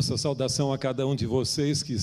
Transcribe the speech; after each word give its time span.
Nossa 0.00 0.16
saudação 0.16 0.72
a 0.72 0.78
cada 0.78 1.06
um 1.06 1.14
de 1.14 1.26
vocês 1.26 1.82
que, 1.82 1.94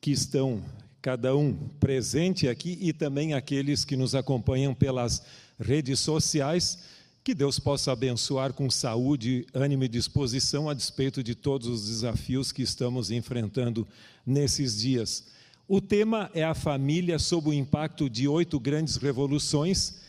que 0.00 0.10
estão, 0.10 0.60
cada 1.00 1.36
um 1.36 1.54
presente 1.78 2.48
aqui 2.48 2.76
e 2.80 2.92
também 2.92 3.34
aqueles 3.34 3.84
que 3.84 3.96
nos 3.96 4.16
acompanham 4.16 4.74
pelas 4.74 5.22
redes 5.56 6.00
sociais. 6.00 6.80
Que 7.22 7.32
Deus 7.32 7.60
possa 7.60 7.92
abençoar 7.92 8.52
com 8.52 8.68
saúde, 8.68 9.46
ânimo 9.54 9.84
e 9.84 9.88
disposição 9.88 10.68
a 10.68 10.74
despeito 10.74 11.22
de 11.22 11.36
todos 11.36 11.68
os 11.68 11.86
desafios 11.86 12.50
que 12.50 12.62
estamos 12.62 13.12
enfrentando 13.12 13.86
nesses 14.26 14.80
dias. 14.80 15.28
O 15.68 15.80
tema 15.80 16.32
é 16.34 16.42
a 16.42 16.52
família 16.52 17.16
sob 17.16 17.50
o 17.50 17.54
impacto 17.54 18.10
de 18.10 18.26
oito 18.26 18.58
grandes 18.58 18.96
revoluções. 18.96 20.00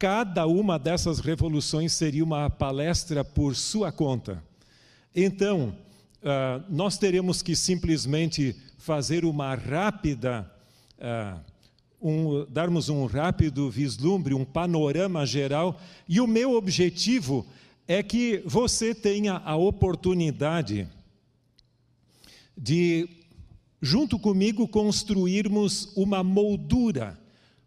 Cada 0.00 0.48
uma 0.48 0.80
dessas 0.80 1.20
revoluções 1.20 1.92
seria 1.92 2.24
uma 2.24 2.50
palestra 2.50 3.24
por 3.24 3.54
sua 3.54 3.92
conta. 3.92 4.42
Então, 5.14 5.72
ah, 6.28 6.60
nós 6.68 6.98
teremos 6.98 7.40
que 7.40 7.54
simplesmente 7.54 8.56
fazer 8.78 9.24
uma 9.24 9.54
rápida, 9.54 10.50
uh, 10.98 11.40
um, 12.02 12.44
darmos 12.50 12.88
um 12.88 13.06
rápido 13.06 13.70
vislumbre, 13.70 14.34
um 14.34 14.44
panorama 14.44 15.24
geral, 15.24 15.80
e 16.08 16.20
o 16.20 16.26
meu 16.26 16.54
objetivo 16.54 17.46
é 17.86 18.02
que 18.02 18.42
você 18.44 18.92
tenha 18.92 19.40
a 19.44 19.54
oportunidade 19.54 20.88
de, 22.58 23.08
junto 23.80 24.18
comigo, 24.18 24.66
construirmos 24.66 25.92
uma 25.94 26.24
moldura 26.24 27.16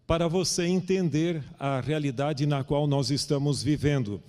para 0.06 0.28
você 0.28 0.66
entender 0.66 1.42
a 1.58 1.80
realidade 1.80 2.46
na 2.46 2.62
qual 2.62 2.88
nós 2.88 3.10
estamos 3.10 3.64
vivendo. 3.64 4.22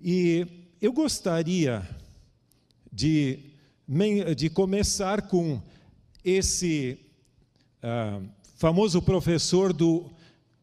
E 0.00 0.46
eu 0.80 0.92
gostaria 0.92 1.84
de, 2.96 3.40
de 4.34 4.48
começar 4.48 5.28
com 5.28 5.60
esse 6.24 6.98
uh, 7.84 8.26
famoso 8.56 9.02
professor 9.02 9.70
do 9.70 10.06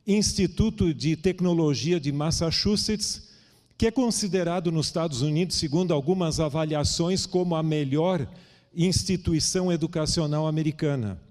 Instituto 0.05 0.91
de 0.95 1.15
Tecnologia 1.15 1.99
de 1.99 2.11
Massachusetts, 2.11 3.29
que 3.77 3.85
é 3.85 3.91
considerado 3.91 4.71
nos 4.71 4.87
Estados 4.87 5.21
Unidos, 5.21 5.57
segundo 5.57 5.93
algumas 5.93 6.39
avaliações, 6.39 7.27
como 7.27 7.55
a 7.55 7.61
melhor 7.61 8.27
instituição 8.75 9.71
educacional 9.71 10.47
americana. 10.47 11.21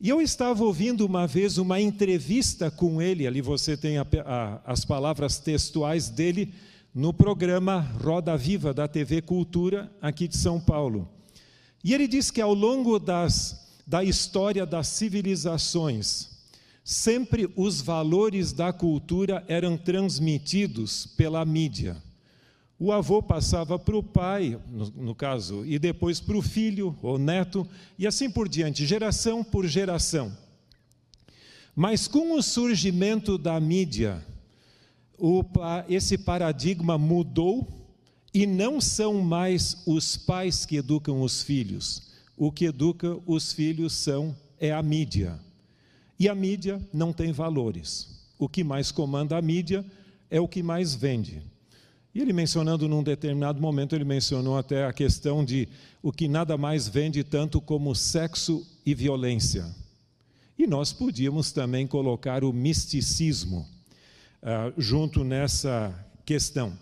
E 0.00 0.08
eu 0.08 0.20
estava 0.20 0.62
ouvindo 0.62 1.04
uma 1.04 1.26
vez 1.26 1.58
uma 1.58 1.80
entrevista 1.80 2.70
com 2.70 3.02
ele, 3.02 3.26
ali 3.26 3.40
você 3.40 3.76
tem 3.76 3.98
a, 3.98 4.06
a, 4.24 4.60
as 4.64 4.84
palavras 4.84 5.38
textuais 5.38 6.08
dele, 6.08 6.54
no 6.96 7.12
programa 7.12 7.80
Roda 8.02 8.34
Viva 8.38 8.72
da 8.72 8.88
TV 8.88 9.20
Cultura, 9.20 9.92
aqui 10.00 10.26
de 10.26 10.34
São 10.34 10.58
Paulo. 10.58 11.06
E 11.84 11.92
ele 11.92 12.08
diz 12.08 12.30
que 12.30 12.40
ao 12.40 12.54
longo 12.54 12.98
das, 12.98 13.82
da 13.86 14.02
história 14.02 14.64
das 14.64 14.88
civilizações, 14.88 16.30
sempre 16.82 17.52
os 17.54 17.82
valores 17.82 18.50
da 18.50 18.72
cultura 18.72 19.44
eram 19.46 19.76
transmitidos 19.76 21.06
pela 21.06 21.44
mídia. 21.44 22.02
O 22.78 22.90
avô 22.90 23.22
passava 23.22 23.78
para 23.78 23.96
o 23.98 24.02
pai, 24.02 24.58
no, 24.66 24.86
no 24.96 25.14
caso, 25.14 25.66
e 25.66 25.78
depois 25.78 26.18
para 26.18 26.38
o 26.38 26.40
filho 26.40 26.96
ou 27.02 27.18
neto, 27.18 27.68
e 27.98 28.06
assim 28.06 28.30
por 28.30 28.48
diante, 28.48 28.86
geração 28.86 29.44
por 29.44 29.66
geração. 29.66 30.34
Mas 31.74 32.08
com 32.08 32.32
o 32.32 32.42
surgimento 32.42 33.36
da 33.36 33.60
mídia, 33.60 34.24
o, 35.18 35.42
esse 35.88 36.18
paradigma 36.18 36.98
mudou 36.98 37.66
e 38.32 38.46
não 38.46 38.80
são 38.80 39.14
mais 39.22 39.82
os 39.86 40.16
pais 40.16 40.66
que 40.66 40.76
educam 40.76 41.22
os 41.22 41.42
filhos. 41.42 42.12
O 42.36 42.52
que 42.52 42.66
educa 42.66 43.18
os 43.26 43.52
filhos 43.52 43.94
são 43.94 44.36
é 44.60 44.72
a 44.72 44.82
mídia. 44.82 45.40
E 46.18 46.28
a 46.28 46.34
mídia 46.34 46.80
não 46.92 47.12
tem 47.12 47.32
valores. 47.32 48.26
O 48.38 48.48
que 48.48 48.62
mais 48.62 48.90
comanda 48.90 49.36
a 49.36 49.42
mídia 49.42 49.84
é 50.30 50.40
o 50.40 50.48
que 50.48 50.62
mais 50.62 50.94
vende. 50.94 51.42
E 52.14 52.20
ele 52.20 52.32
mencionando 52.32 52.88
num 52.88 53.02
determinado 53.02 53.60
momento, 53.60 53.94
ele 53.94 54.04
mencionou 54.04 54.56
até 54.56 54.84
a 54.84 54.92
questão 54.92 55.44
de 55.44 55.68
o 56.02 56.12
que 56.12 56.28
nada 56.28 56.56
mais 56.56 56.88
vende 56.88 57.22
tanto 57.22 57.60
como 57.60 57.94
sexo 57.94 58.66
e 58.84 58.94
violência. 58.94 59.66
E 60.58 60.66
nós 60.66 60.92
podíamos 60.92 61.52
também 61.52 61.86
colocar 61.86 62.42
o 62.44 62.52
misticismo 62.52 63.66
uh, 64.46 64.72
junto 64.80 65.24
nessa 65.24 65.92
questão. 66.24 66.78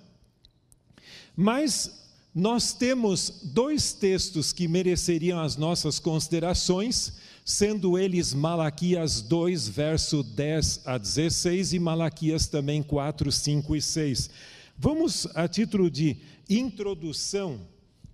Mas 1.34 2.04
nós 2.34 2.72
temos 2.72 3.40
dois 3.44 3.92
textos 3.92 4.52
que 4.52 4.68
mereceriam 4.68 5.40
as 5.40 5.56
nossas 5.56 5.98
considerações, 5.98 7.14
sendo 7.44 7.98
eles 7.98 8.34
Malaquias 8.34 9.22
2, 9.22 9.68
verso 9.68 10.22
10 10.22 10.82
a 10.84 10.98
16 10.98 11.72
e 11.72 11.78
Malaquias 11.78 12.46
também 12.46 12.82
4, 12.82 13.32
5 13.32 13.76
e 13.76 13.82
6. 13.82 14.30
Vamos, 14.76 15.26
a 15.34 15.46
título 15.46 15.90
de 15.90 16.16
introdução, 16.48 17.60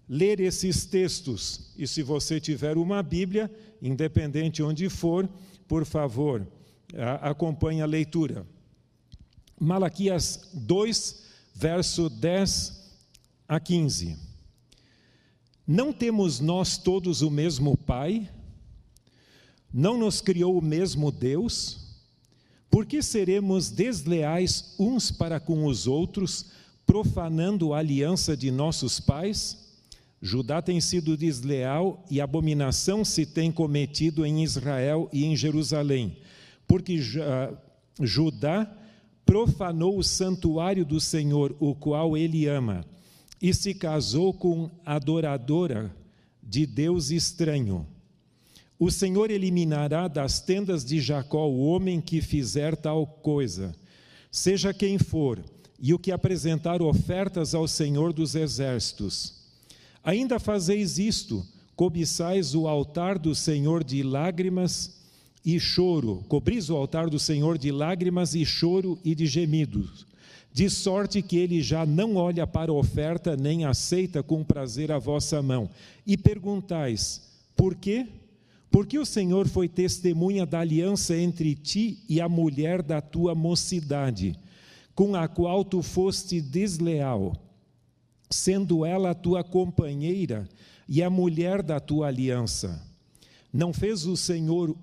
ler 0.08 0.40
esses 0.40 0.84
textos. 0.84 1.72
E 1.76 1.86
se 1.86 2.02
você 2.02 2.38
tiver 2.38 2.76
uma 2.76 3.02
Bíblia, 3.02 3.50
independente 3.80 4.62
onde 4.62 4.88
for, 4.88 5.28
por 5.66 5.86
favor, 5.86 6.46
acompanhe 7.22 7.80
a 7.80 7.86
leitura. 7.86 8.44
Malaquias 9.60 10.48
2, 10.54 11.22
verso 11.54 12.08
10 12.08 12.80
a 13.46 13.60
15. 13.60 14.16
Não 15.66 15.92
temos 15.92 16.40
nós 16.40 16.78
todos 16.78 17.20
o 17.20 17.30
mesmo 17.30 17.76
Pai? 17.76 18.26
Não 19.72 19.98
nos 19.98 20.22
criou 20.22 20.56
o 20.56 20.62
mesmo 20.62 21.12
Deus? 21.12 21.98
Por 22.70 22.86
que 22.86 23.02
seremos 23.02 23.70
desleais 23.70 24.74
uns 24.78 25.10
para 25.10 25.38
com 25.38 25.66
os 25.66 25.86
outros, 25.86 26.46
profanando 26.86 27.74
a 27.74 27.78
aliança 27.80 28.34
de 28.34 28.50
nossos 28.50 28.98
pais? 28.98 29.58
Judá 30.22 30.62
tem 30.62 30.80
sido 30.80 31.18
desleal 31.18 32.02
e 32.10 32.18
abominação 32.18 33.04
se 33.04 33.26
tem 33.26 33.52
cometido 33.52 34.24
em 34.24 34.42
Israel 34.42 35.08
e 35.12 35.26
em 35.26 35.36
Jerusalém, 35.36 36.16
porque 36.66 36.98
Judá 38.00 38.74
profanou 39.30 39.96
o 39.96 40.02
santuário 40.02 40.84
do 40.84 41.00
Senhor, 41.00 41.54
o 41.60 41.72
qual 41.72 42.16
ele 42.16 42.48
ama, 42.48 42.84
e 43.40 43.54
se 43.54 43.72
casou 43.72 44.34
com 44.34 44.68
adoradora 44.84 45.94
de 46.42 46.66
Deus 46.66 47.12
estranho. 47.12 47.86
O 48.76 48.90
Senhor 48.90 49.30
eliminará 49.30 50.08
das 50.08 50.40
tendas 50.40 50.84
de 50.84 51.00
Jacó 51.00 51.48
o 51.48 51.64
homem 51.64 52.00
que 52.00 52.20
fizer 52.20 52.74
tal 52.74 53.06
coisa, 53.06 53.72
seja 54.32 54.74
quem 54.74 54.98
for, 54.98 55.38
e 55.78 55.94
o 55.94 55.98
que 55.98 56.10
apresentar 56.10 56.82
ofertas 56.82 57.54
ao 57.54 57.68
Senhor 57.68 58.12
dos 58.12 58.34
exércitos. 58.34 59.44
Ainda 60.02 60.40
fazeis 60.40 60.98
isto, 60.98 61.46
cobiçais 61.76 62.52
o 62.52 62.66
altar 62.66 63.16
do 63.16 63.32
Senhor 63.32 63.84
de 63.84 64.02
lágrimas 64.02 64.99
e 65.44 65.58
choro, 65.58 66.24
cobris 66.28 66.68
o 66.68 66.76
altar 66.76 67.08
do 67.08 67.18
Senhor 67.18 67.56
de 67.56 67.70
lágrimas 67.70 68.34
e 68.34 68.44
choro 68.44 68.98
e 69.04 69.14
de 69.14 69.26
gemidos, 69.26 70.06
de 70.52 70.68
sorte 70.68 71.22
que 71.22 71.38
ele 71.38 71.62
já 71.62 71.86
não 71.86 72.16
olha 72.16 72.46
para 72.46 72.70
a 72.70 72.74
oferta 72.74 73.36
nem 73.36 73.64
aceita 73.64 74.22
com 74.22 74.44
prazer 74.44 74.92
a 74.92 74.98
vossa 74.98 75.40
mão. 75.40 75.70
E 76.06 76.16
perguntais: 76.16 77.22
por 77.56 77.74
quê? 77.74 78.06
Porque 78.70 78.98
o 78.98 79.06
Senhor 79.06 79.48
foi 79.48 79.68
testemunha 79.68 80.46
da 80.46 80.60
aliança 80.60 81.16
entre 81.16 81.54
ti 81.54 81.98
e 82.08 82.20
a 82.20 82.28
mulher 82.28 82.82
da 82.82 83.00
tua 83.00 83.34
mocidade, 83.34 84.36
com 84.94 85.16
a 85.16 85.26
qual 85.26 85.64
tu 85.64 85.82
foste 85.82 86.40
desleal, 86.40 87.34
sendo 88.30 88.84
ela 88.84 89.10
a 89.10 89.14
tua 89.14 89.42
companheira 89.42 90.48
e 90.88 91.02
a 91.02 91.10
mulher 91.10 91.62
da 91.62 91.80
tua 91.80 92.08
aliança. 92.08 92.80
Não 93.52 93.72
fez 93.72 94.06
o 94.06 94.16
Senhor 94.16 94.76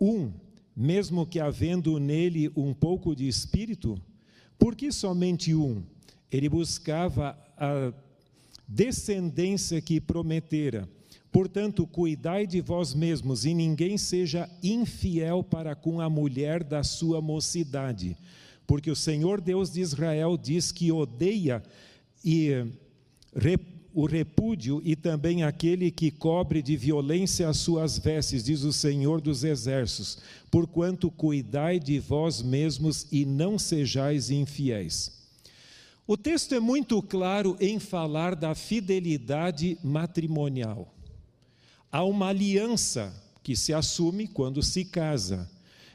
um, 0.00 0.32
mesmo 0.76 1.26
que 1.26 1.40
havendo 1.40 1.98
nele 1.98 2.50
um 2.56 2.74
pouco 2.74 3.14
de 3.14 3.26
espírito? 3.26 4.00
Por 4.58 4.74
que 4.74 4.92
somente 4.92 5.54
um? 5.54 5.82
Ele 6.30 6.48
buscava 6.48 7.38
a 7.56 7.92
descendência 8.66 9.80
que 9.80 10.00
prometera. 10.00 10.88
Portanto, 11.30 11.86
cuidai 11.86 12.46
de 12.46 12.60
vós 12.60 12.94
mesmos 12.94 13.44
e 13.44 13.52
ninguém 13.52 13.98
seja 13.98 14.48
infiel 14.62 15.44
para 15.44 15.74
com 15.74 16.00
a 16.00 16.08
mulher 16.08 16.64
da 16.64 16.82
sua 16.82 17.20
mocidade, 17.20 18.16
porque 18.66 18.90
o 18.90 18.96
Senhor 18.96 19.40
Deus 19.40 19.70
de 19.70 19.80
Israel 19.80 20.36
diz 20.36 20.72
que 20.72 20.90
odeia 20.90 21.62
e 22.24 22.64
o 23.96 24.04
repúdio 24.04 24.82
e 24.84 24.94
também 24.94 25.42
aquele 25.42 25.90
que 25.90 26.10
cobre 26.10 26.60
de 26.60 26.76
violência 26.76 27.48
as 27.48 27.56
suas 27.56 27.98
vestes, 27.98 28.44
diz 28.44 28.62
o 28.62 28.70
Senhor 28.70 29.22
dos 29.22 29.42
Exércitos, 29.42 30.18
porquanto 30.50 31.10
cuidai 31.10 31.80
de 31.80 31.98
vós 31.98 32.42
mesmos 32.42 33.06
e 33.10 33.24
não 33.24 33.58
sejais 33.58 34.30
infiéis. 34.30 35.10
O 36.06 36.14
texto 36.14 36.54
é 36.54 36.60
muito 36.60 37.00
claro 37.00 37.56
em 37.58 37.78
falar 37.78 38.36
da 38.36 38.54
fidelidade 38.54 39.78
matrimonial. 39.82 40.94
Há 41.90 42.04
uma 42.04 42.26
aliança 42.26 43.14
que 43.42 43.56
se 43.56 43.72
assume 43.72 44.28
quando 44.28 44.62
se 44.62 44.84
casa. 44.84 45.50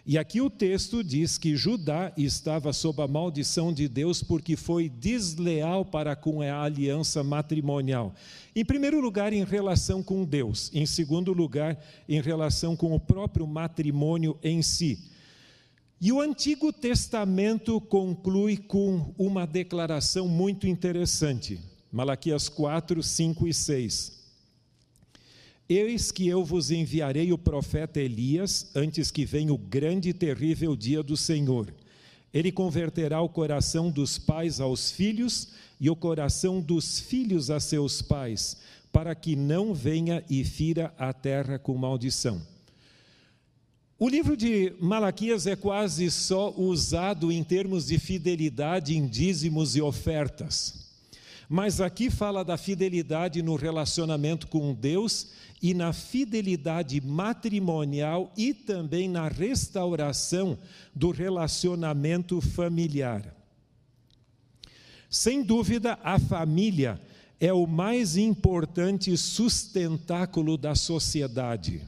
E 0.06 0.18
aqui 0.18 0.42
o 0.42 0.50
texto 0.50 1.04
diz 1.04 1.38
que 1.38 1.56
Judá 1.56 2.12
estava 2.18 2.74
sob 2.74 3.02
a 3.04 3.08
maldição 3.08 3.72
de 3.72 3.88
Deus 3.88 4.24
porque 4.24 4.56
foi 4.56 4.90
desleal 4.90 5.86
para 5.86 6.16
com 6.16 6.42
a 6.42 6.64
aliança 6.64 7.24
matrimonial. 7.24 8.14
Em 8.56 8.66
primeiro 8.66 9.00
lugar, 9.00 9.32
em 9.32 9.44
relação 9.44 10.02
com 10.02 10.26
Deus. 10.26 10.72
Em 10.74 10.88
segundo 10.88 11.32
lugar, 11.34 11.80
em 12.10 12.20
relação 12.20 12.76
com 12.76 12.96
o 12.96 13.00
próprio 13.00 13.46
matrimônio 13.46 14.38
em 14.44 14.64
si. 14.64 15.00
E 16.00 16.12
o 16.12 16.20
Antigo 16.20 16.74
Testamento 16.74 17.80
conclui 17.80 18.58
com 18.58 19.14
uma 19.20 19.46
declaração 19.46 20.28
muito 20.28 20.66
interessante. 20.66 21.60
Malaquias 21.92 22.50
4, 22.50 23.04
5 23.04 23.48
e 23.48 23.54
6. 23.54 24.21
Eis 25.68 26.12
que 26.12 26.28
eu 26.28 26.44
vos 26.44 26.70
enviarei 26.70 27.32
o 27.32 27.38
profeta 27.38 28.00
Elias 28.00 28.70
antes 28.76 29.10
que 29.10 29.26
venha 29.26 29.54
o 29.54 29.58
grande 29.58 30.10
e 30.10 30.14
terrível 30.14 30.76
dia 30.76 31.02
do 31.02 31.16
Senhor. 31.16 31.74
Ele 32.34 32.52
converterá 32.52 33.22
o 33.22 33.30
coração 33.30 33.90
dos 33.90 34.18
pais 34.18 34.60
aos 34.60 34.92
filhos 34.92 35.50
e 35.80 35.90
o 35.90 35.96
coração 35.96 36.62
dos 36.62 37.00
filhos 37.00 37.50
a 37.50 37.60
seus 37.60 38.02
pais, 38.02 38.58
para 38.92 39.16
que 39.16 39.36
não 39.36 39.74
venha 39.74 40.24
e 40.30 40.44
fira 40.44 40.94
a 40.98 41.14
terra 41.14 41.58
com 41.58 41.76
maldição. 41.76 42.42
O 43.98 44.10
livro 44.10 44.36
de 44.36 44.74
Malaquias 44.80 45.46
é 45.46 45.56
quase 45.56 46.10
só 46.10 46.52
usado 46.58 47.32
em 47.32 47.44
termos 47.44 47.86
de 47.86 48.00
fidelidade 48.00 48.98
em 48.98 49.08
dízimos 49.08 49.76
e 49.76 49.82
ofertas. 49.82 50.81
Mas 51.54 51.82
aqui 51.82 52.10
fala 52.10 52.46
da 52.46 52.56
fidelidade 52.56 53.42
no 53.42 53.58
relacionamento 53.58 54.48
com 54.48 54.74
Deus 54.74 55.32
e 55.62 55.74
na 55.74 55.92
fidelidade 55.92 57.02
matrimonial 57.02 58.32
e 58.38 58.54
também 58.54 59.10
na 59.10 59.28
restauração 59.28 60.58
do 60.96 61.12
relacionamento 61.12 62.40
familiar. 62.40 63.36
Sem 65.10 65.44
dúvida, 65.44 66.00
a 66.02 66.18
família 66.18 67.02
é 67.38 67.52
o 67.52 67.68
mais 67.68 68.16
importante 68.16 69.18
sustentáculo 69.18 70.56
da 70.56 70.74
sociedade. 70.74 71.82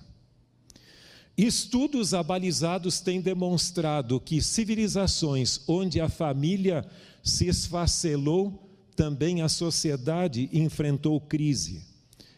Estudos 1.38 2.14
abalizados 2.14 3.00
têm 3.00 3.22
demonstrado 3.22 4.20
que 4.20 4.42
civilizações 4.42 5.62
onde 5.70 6.02
a 6.02 6.10
família 6.10 6.86
se 7.24 7.48
esfacelou, 7.48 8.60
também 8.94 9.42
a 9.42 9.50
sociedade 9.50 10.50
enfrentou 10.54 11.20
crise. 11.20 11.94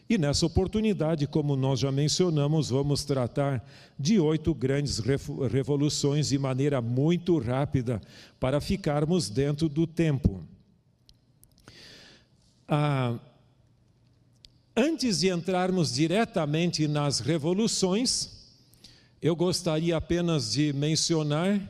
E 0.08 0.16
nessa 0.16 0.46
oportunidade, 0.46 1.26
como 1.26 1.56
nós 1.56 1.80
já 1.80 1.90
mencionamos, 1.90 2.70
vamos 2.70 3.04
tratar 3.04 3.64
de 3.98 4.20
oito 4.20 4.54
grandes 4.54 5.00
revoluções 5.50 6.28
de 6.28 6.38
maneira 6.38 6.80
muito 6.80 7.38
rápida 7.38 8.00
para 8.38 8.60
ficarmos 8.60 9.28
dentro 9.28 9.68
do 9.68 9.84
tempo. 9.84 10.44
Ah, 12.68 13.18
antes 14.76 15.20
de 15.20 15.28
entrarmos 15.28 15.92
diretamente 15.94 16.86
nas 16.86 17.18
revoluções, 17.18 18.36
eu 19.20 19.34
gostaria 19.34 19.96
apenas 19.96 20.52
de 20.52 20.72
mencionar, 20.72 21.60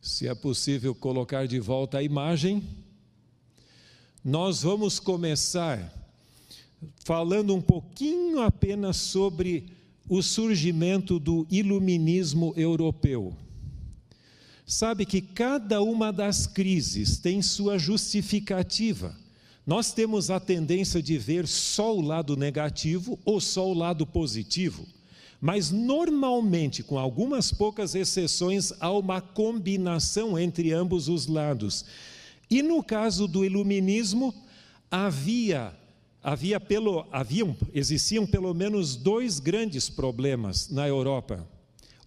se 0.00 0.28
é 0.28 0.34
possível 0.36 0.94
colocar 0.94 1.48
de 1.48 1.58
volta 1.58 1.98
a 1.98 2.02
imagem, 2.02 2.62
nós 4.24 4.62
vamos 4.62 4.98
começar 4.98 5.92
falando 7.04 7.54
um 7.54 7.60
pouquinho 7.60 8.40
apenas 8.40 8.96
sobre 8.96 9.66
o 10.08 10.22
surgimento 10.22 11.18
do 11.18 11.46
iluminismo 11.50 12.54
europeu. 12.56 13.36
Sabe 14.66 15.04
que 15.04 15.20
cada 15.20 15.82
uma 15.82 16.10
das 16.10 16.46
crises 16.46 17.18
tem 17.18 17.42
sua 17.42 17.78
justificativa. 17.78 19.14
Nós 19.66 19.92
temos 19.92 20.30
a 20.30 20.40
tendência 20.40 21.02
de 21.02 21.18
ver 21.18 21.46
só 21.46 21.94
o 21.94 22.00
lado 22.00 22.34
negativo 22.34 23.18
ou 23.26 23.40
só 23.40 23.68
o 23.68 23.74
lado 23.74 24.06
positivo. 24.06 24.86
Mas 25.38 25.70
normalmente, 25.70 26.82
com 26.82 26.98
algumas 26.98 27.52
poucas 27.52 27.94
exceções, 27.94 28.72
há 28.80 28.90
uma 28.90 29.20
combinação 29.20 30.38
entre 30.38 30.72
ambos 30.72 31.08
os 31.08 31.26
lados. 31.26 31.84
E 32.50 32.62
no 32.62 32.82
caso 32.82 33.26
do 33.26 33.44
iluminismo, 33.44 34.34
havia 34.90 35.74
havia 36.22 36.58
pelo 36.58 37.06
haviam 37.12 37.54
existiam 37.74 38.26
pelo 38.26 38.54
menos 38.54 38.96
dois 38.96 39.38
grandes 39.38 39.90
problemas 39.90 40.70
na 40.70 40.88
Europa. 40.88 41.46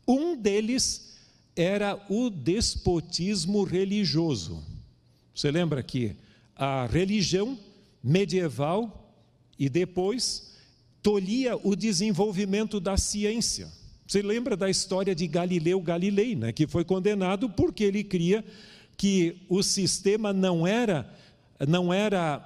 Um 0.07 0.35
deles 0.35 1.13
era 1.55 2.03
o 2.09 2.29
despotismo 2.29 3.63
religioso. 3.63 4.63
Você 5.35 5.51
lembra 5.51 5.83
que 5.83 6.15
a 6.55 6.87
religião 6.87 7.57
medieval 8.03 9.13
e 9.59 9.69
depois 9.69 10.55
tolhia 11.01 11.55
o 11.55 11.75
desenvolvimento 11.75 12.79
da 12.79 12.97
ciência. 12.97 13.71
Você 14.07 14.21
lembra 14.21 14.55
da 14.55 14.69
história 14.69 15.13
de 15.13 15.27
Galileu 15.27 15.81
Galilei, 15.81 16.35
né, 16.35 16.51
que 16.51 16.65
foi 16.65 16.83
condenado 16.83 17.49
porque 17.49 17.83
ele 17.83 18.03
cria 18.03 18.43
que 18.97 19.45
o 19.47 19.61
sistema 19.61 20.33
não 20.33 20.65
era 20.65 21.13
não 21.67 21.91
era 21.93 22.37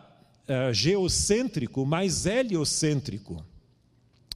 uh, 0.47 0.73
geocêntrico, 0.73 1.85
mas 1.85 2.25
heliocêntrico. 2.25 3.43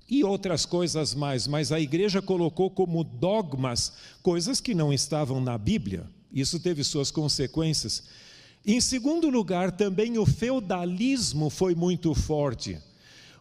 E 0.09 0.23
outras 0.23 0.65
coisas 0.65 1.15
mais, 1.15 1.47
mas 1.47 1.71
a 1.71 1.79
igreja 1.79 2.21
colocou 2.21 2.69
como 2.69 3.03
dogmas 3.03 3.93
coisas 4.21 4.59
que 4.59 4.75
não 4.75 4.91
estavam 4.91 5.39
na 5.39 5.57
Bíblia. 5.57 6.09
Isso 6.31 6.59
teve 6.59 6.83
suas 6.83 7.09
consequências. 7.09 8.03
Em 8.65 8.81
segundo 8.81 9.29
lugar, 9.29 9.71
também 9.71 10.17
o 10.17 10.25
feudalismo 10.25 11.49
foi 11.49 11.73
muito 11.73 12.13
forte 12.13 12.77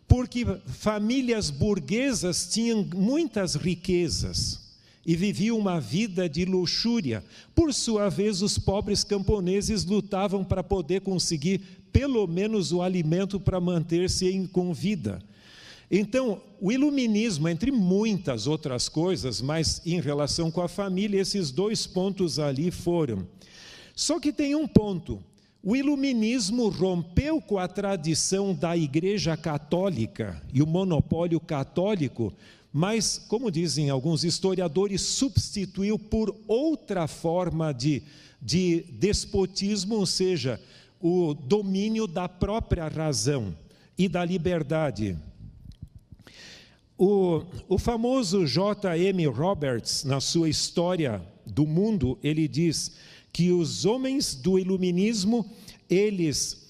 porque 0.07 0.45
famílias 0.67 1.51
burguesas 1.51 2.47
tinham 2.47 2.87
muitas 2.95 3.55
riquezas 3.55 4.64
e 5.07 5.15
viviam 5.15 5.59
uma 5.59 5.81
vida 5.81 6.29
de 6.29 6.45
luxúria. 6.45 7.23
Por 7.55 7.73
sua 7.73 8.09
vez, 8.09 8.43
os 8.43 8.59
pobres 8.59 9.05
camponeses 9.05 9.85
lutavam 9.85 10.45
para 10.45 10.63
poder 10.63 11.01
conseguir 11.01 11.61
pelo 11.93 12.27
menos 12.27 12.73
o 12.73 12.83
alimento 12.83 13.39
para 13.39 13.61
manter-se 13.61 14.49
com 14.53 14.73
vida. 14.75 15.23
Então, 15.91 16.41
o 16.61 16.73
iluminismo, 16.73 17.49
entre 17.49 17.71
muitas 17.71 18.47
outras 18.47 18.89
coisas, 18.89 19.41
mas 19.41 19.81
em 19.87 20.01
relação 20.01 20.51
com 20.51 20.61
a 20.61 20.69
família, 20.69 21.21
esses 21.21 21.51
dois 21.51 21.87
pontos 21.87 22.39
ali 22.39 22.71
foram. 22.71 23.27
Só 23.95 24.19
que 24.19 24.33
tem 24.33 24.55
um 24.55 24.67
ponto: 24.67 25.23
o 25.63 25.77
iluminismo 25.77 26.69
rompeu 26.69 27.41
com 27.41 27.59
a 27.59 27.69
tradição 27.69 28.55
da 28.55 28.77
Igreja 28.77 29.37
Católica 29.37 30.43
e 30.53 30.63
o 30.63 30.67
monopólio 30.67 31.39
católico, 31.39 32.33
mas, 32.77 33.19
como 33.29 33.53
dizem 33.53 33.89
alguns 33.89 34.25
historiadores, 34.25 35.01
substituiu 35.01 35.97
por 35.97 36.35
outra 36.49 37.07
forma 37.07 37.73
de, 37.73 38.03
de 38.43 38.85
despotismo, 38.91 39.95
ou 39.95 40.05
seja, 40.05 40.61
o 41.01 41.35
domínio 41.35 42.09
da 42.09 42.29
própria 42.29 42.89
razão 42.89 43.57
e 43.97 44.09
da 44.09 44.25
liberdade. 44.25 45.17
O, 46.99 47.45
o 47.69 47.79
famoso 47.79 48.45
J.M. 48.45 49.25
Roberts, 49.27 50.03
na 50.03 50.21
sua 50.21 50.49
História 50.49 51.23
do 51.47 51.65
Mundo, 51.65 52.19
ele 52.25 52.49
diz 52.49 52.97
que 53.33 53.53
os 53.53 53.85
homens 53.85 54.35
do 54.35 54.59
iluminismo, 54.59 55.49
eles 55.89 56.64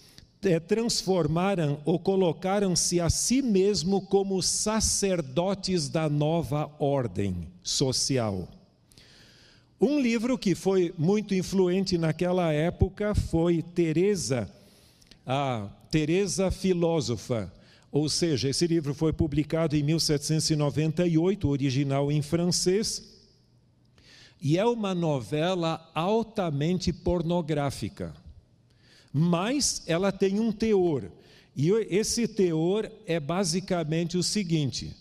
é, 0.47 0.61
transformaram 0.61 1.81
ou 1.85 1.99
colocaram-se 1.99 3.01
a 3.01 3.11
si 3.11 3.43
mesmo 3.43 4.01
como 4.03 4.43
sacerdotes 4.43 5.89
da 5.89 6.09
nova 6.09 6.71
ordem 6.79 7.49
social. 7.63 8.49
Um 9.81 10.01
livro 10.01 10.39
que 10.39 10.55
foi 10.55 10.95
muito 10.97 11.35
influente 11.35 11.99
naquela 11.99 12.53
época 12.53 13.15
foi 13.15 13.63
Teresa, 13.63 14.49
a 15.27 15.69
Teresa 15.91 16.51
filósofa, 16.51 17.53
ou 17.91 18.09
seja, 18.09 18.49
esse 18.49 18.67
livro 18.67 18.95
foi 18.95 19.13
publicado 19.13 19.77
em 19.77 19.83
1798, 19.83 21.49
original 21.49 22.11
em 22.11 22.23
francês, 22.23 23.15
e 24.41 24.59
é 24.59 24.65
uma 24.65 24.95
novela 24.95 25.91
altamente 25.95 26.93
pornográfica. 26.93 28.15
Mas 29.16 29.80
ela 29.87 30.11
tem 30.11 30.40
um 30.40 30.50
teor. 30.50 31.04
E 31.54 31.71
esse 31.88 32.26
teor 32.26 32.90
é 33.06 33.21
basicamente 33.21 34.18
o 34.18 34.23
seguinte: 34.25 34.92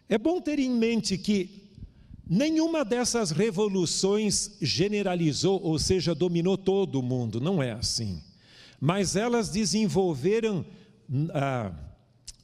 é 0.09 0.19
bom 0.19 0.41
ter 0.41 0.59
em 0.59 0.71
mente 0.71 1.17
que 1.17 1.68
Nenhuma 2.29 2.85
dessas 2.85 3.31
revoluções 3.31 4.57
generalizou, 4.61 5.61
ou 5.63 5.79
seja, 5.79 6.15
dominou 6.15 6.59
todo 6.59 7.01
o 7.01 7.03
mundo, 7.03 7.41
não 7.41 7.63
é 7.63 7.73
assim. 7.73 8.23
Mas 8.79 9.17
elas 9.17 9.49
desenvolveram 9.49 10.65
ah, 11.33 11.73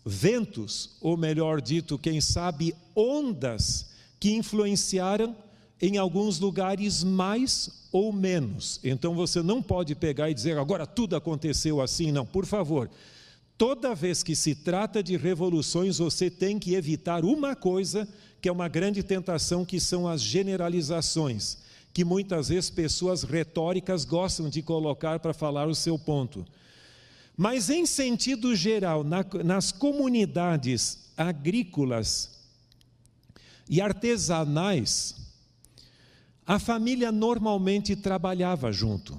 ventos, 0.05 0.97
ou 1.03 1.17
melhor 1.17 1.61
dito, 1.61 1.99
quem 1.99 2.21
sabe, 2.21 2.75
ondas 2.97 3.91
que 4.19 4.33
influenciaram 4.33 5.37
em 5.83 5.99
alguns 5.99 6.39
lugares 6.39 7.05
mais 7.05 7.89
ou 7.93 8.11
menos. 8.11 8.81
Então 8.83 9.15
você 9.15 9.43
não 9.43 9.63
pode 9.63 9.95
pegar 9.95 10.31
e 10.31 10.35
dizer 10.35 10.57
agora 10.57 10.87
tudo 10.87 11.15
aconteceu 11.15 11.83
assim, 11.83 12.11
não, 12.11 12.25
por 12.25 12.47
favor. 12.47 12.91
Toda 13.57 13.95
vez 13.95 14.23
que 14.23 14.35
se 14.35 14.55
trata 14.55 15.03
de 15.03 15.17
revoluções, 15.17 15.99
você 15.99 16.29
tem 16.29 16.59
que 16.59 16.75
evitar 16.75 17.25
uma 17.25 17.55
coisa 17.55 18.09
que 18.41 18.49
é 18.49 18.53
uma 18.53 18.69
grande 18.69 19.03
tentação, 19.03 19.65
que 19.65 19.79
são 19.79 20.09
as 20.09 20.21
generalizações, 20.21 21.59
que 21.93 22.05
muitas 22.05 22.49
vezes 22.49 22.69
pessoas 22.69 23.23
retóricas 23.23 24.05
gostam 24.05 24.49
de 24.49 24.61
colocar 24.61 25.21
para 25.21 25.33
falar 25.33 25.69
o 25.69 25.75
seu 25.75 25.97
ponto. 25.97 26.45
Mas, 27.37 27.71
em 27.71 27.87
sentido 27.87 28.55
geral, 28.57 29.05
na, 29.05 29.25
nas 29.45 29.71
comunidades 29.71 31.11
agrícolas 31.17 32.31
e 33.69 33.81
artesanais, 33.81 35.15
a 36.45 36.59
família 36.59 37.13
normalmente 37.13 37.95
trabalhava 37.95 38.73
junto 38.73 39.19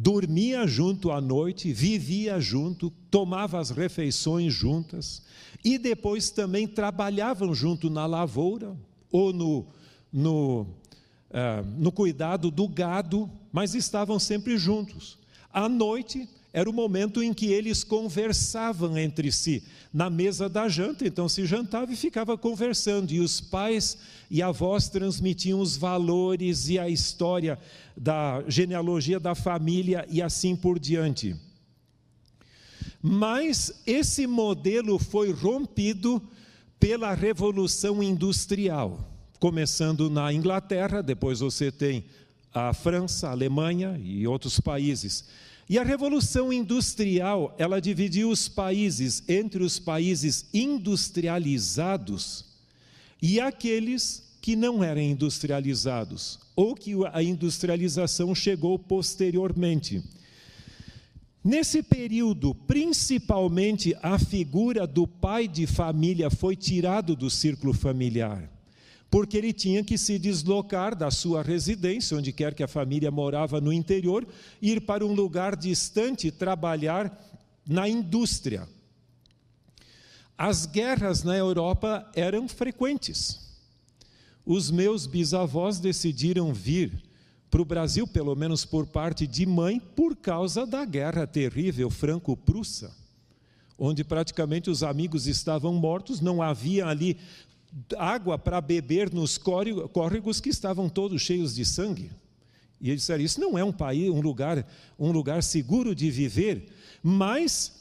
dormia 0.00 0.64
junto 0.64 1.10
à 1.10 1.20
noite, 1.20 1.72
vivia 1.72 2.38
junto, 2.38 2.88
tomava 3.10 3.58
as 3.58 3.70
refeições 3.70 4.54
juntas 4.54 5.24
e 5.64 5.76
depois 5.76 6.30
também 6.30 6.68
trabalhavam 6.68 7.52
junto 7.52 7.90
na 7.90 8.06
lavoura 8.06 8.76
ou 9.10 9.32
no, 9.32 9.66
no, 10.12 10.60
uh, 10.62 11.66
no 11.76 11.90
cuidado 11.90 12.48
do 12.48 12.68
gado, 12.68 13.28
mas 13.50 13.74
estavam 13.74 14.20
sempre 14.20 14.56
juntos. 14.56 15.18
À 15.52 15.68
noite, 15.68 16.28
era 16.52 16.68
o 16.68 16.72
momento 16.72 17.22
em 17.22 17.34
que 17.34 17.46
eles 17.46 17.84
conversavam 17.84 18.96
entre 18.96 19.30
si 19.30 19.62
na 19.92 20.08
mesa 20.08 20.48
da 20.48 20.68
janta, 20.68 21.06
então 21.06 21.28
se 21.28 21.44
jantava 21.44 21.92
e 21.92 21.96
ficava 21.96 22.38
conversando, 22.38 23.12
e 23.12 23.20
os 23.20 23.40
pais 23.40 23.98
e 24.30 24.42
avós 24.42 24.88
transmitiam 24.88 25.60
os 25.60 25.76
valores 25.76 26.68
e 26.68 26.78
a 26.78 26.88
história 26.88 27.58
da 27.96 28.42
genealogia 28.48 29.20
da 29.20 29.34
família 29.34 30.06
e 30.10 30.22
assim 30.22 30.56
por 30.56 30.78
diante. 30.78 31.36
Mas 33.02 33.82
esse 33.86 34.26
modelo 34.26 34.98
foi 34.98 35.32
rompido 35.32 36.20
pela 36.80 37.14
Revolução 37.14 38.02
Industrial, 38.02 38.98
começando 39.38 40.08
na 40.08 40.32
Inglaterra, 40.32 41.02
depois 41.02 41.40
você 41.40 41.70
tem 41.70 42.04
a 42.52 42.72
França, 42.72 43.28
a 43.28 43.32
Alemanha 43.32 44.00
e 44.02 44.26
outros 44.26 44.58
países. 44.58 45.24
E 45.68 45.78
a 45.78 45.82
revolução 45.82 46.50
industrial, 46.50 47.54
ela 47.58 47.78
dividiu 47.80 48.30
os 48.30 48.48
países 48.48 49.22
entre 49.28 49.62
os 49.62 49.78
países 49.78 50.46
industrializados 50.52 52.46
e 53.20 53.38
aqueles 53.38 54.26
que 54.40 54.56
não 54.56 54.82
eram 54.82 55.02
industrializados, 55.02 56.38
ou 56.56 56.74
que 56.74 56.94
a 57.12 57.22
industrialização 57.22 58.34
chegou 58.34 58.78
posteriormente. 58.78 60.02
Nesse 61.44 61.82
período, 61.82 62.54
principalmente 62.54 63.94
a 64.02 64.18
figura 64.18 64.86
do 64.86 65.06
pai 65.06 65.46
de 65.46 65.66
família 65.66 66.30
foi 66.30 66.56
tirado 66.56 67.14
do 67.14 67.28
círculo 67.28 67.74
familiar 67.74 68.57
porque 69.10 69.36
ele 69.36 69.52
tinha 69.52 69.82
que 69.82 69.96
se 69.96 70.18
deslocar 70.18 70.94
da 70.94 71.10
sua 71.10 71.42
residência, 71.42 72.16
onde 72.16 72.32
quer 72.32 72.54
que 72.54 72.62
a 72.62 72.68
família 72.68 73.10
morava 73.10 73.60
no 73.60 73.72
interior, 73.72 74.26
ir 74.60 74.82
para 74.82 75.04
um 75.04 75.14
lugar 75.14 75.56
distante 75.56 76.30
trabalhar 76.30 77.16
na 77.66 77.88
indústria. 77.88 78.68
As 80.36 80.66
guerras 80.66 81.22
na 81.22 81.36
Europa 81.36 82.08
eram 82.14 82.46
frequentes. 82.48 83.48
Os 84.44 84.70
meus 84.70 85.06
bisavós 85.06 85.78
decidiram 85.78 86.52
vir 86.52 87.02
para 87.50 87.62
o 87.62 87.64
Brasil, 87.64 88.06
pelo 88.06 88.36
menos 88.36 88.64
por 88.64 88.86
parte 88.86 89.26
de 89.26 89.46
mãe, 89.46 89.80
por 89.80 90.14
causa 90.14 90.66
da 90.66 90.84
guerra 90.84 91.26
terrível 91.26 91.90
franco-prussa, 91.90 92.94
onde 93.78 94.04
praticamente 94.04 94.70
os 94.70 94.82
amigos 94.82 95.26
estavam 95.26 95.72
mortos, 95.74 96.20
não 96.20 96.42
havia 96.42 96.86
ali 96.86 97.18
água 97.96 98.38
para 98.38 98.60
beber 98.60 99.12
nos 99.12 99.38
córregos 99.38 100.40
que 100.40 100.48
estavam 100.48 100.88
todos 100.88 101.22
cheios 101.22 101.54
de 101.54 101.64
sangue. 101.64 102.10
E 102.80 102.90
eles 102.90 103.02
disseram: 103.02 103.24
Isso 103.24 103.40
não 103.40 103.58
é 103.58 103.64
um 103.64 103.72
país, 103.72 104.08
um 104.10 104.20
lugar, 104.20 104.66
um 104.98 105.10
lugar 105.10 105.42
seguro 105.42 105.94
de 105.94 106.10
viver, 106.10 106.68
mas 107.02 107.78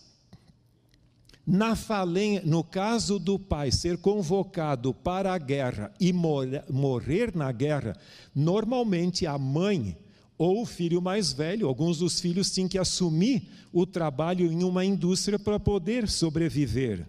na 1.45 1.75
falen 1.75 2.41
no 2.43 2.63
caso 2.63 3.17
do 3.17 3.39
pai 3.39 3.71
ser 3.71 3.97
convocado 3.97 4.93
para 4.93 5.33
a 5.33 5.37
guerra 5.37 5.93
e 5.99 6.11
morrer 6.11 7.33
na 7.33 7.51
guerra, 7.51 7.95
normalmente 8.35 9.25
a 9.25 9.37
mãe 9.37 9.97
ou 10.37 10.61
o 10.61 10.65
filho 10.65 11.01
mais 11.01 11.31
velho, 11.31 11.67
alguns 11.67 11.99
dos 11.99 12.19
filhos 12.19 12.51
tinham 12.51 12.67
que 12.67 12.77
assumir 12.77 13.49
o 13.71 13.85
trabalho 13.85 14.51
em 14.51 14.63
uma 14.63 14.85
indústria 14.85 15.39
para 15.39 15.59
poder 15.59 16.07
sobreviver. 16.07 17.07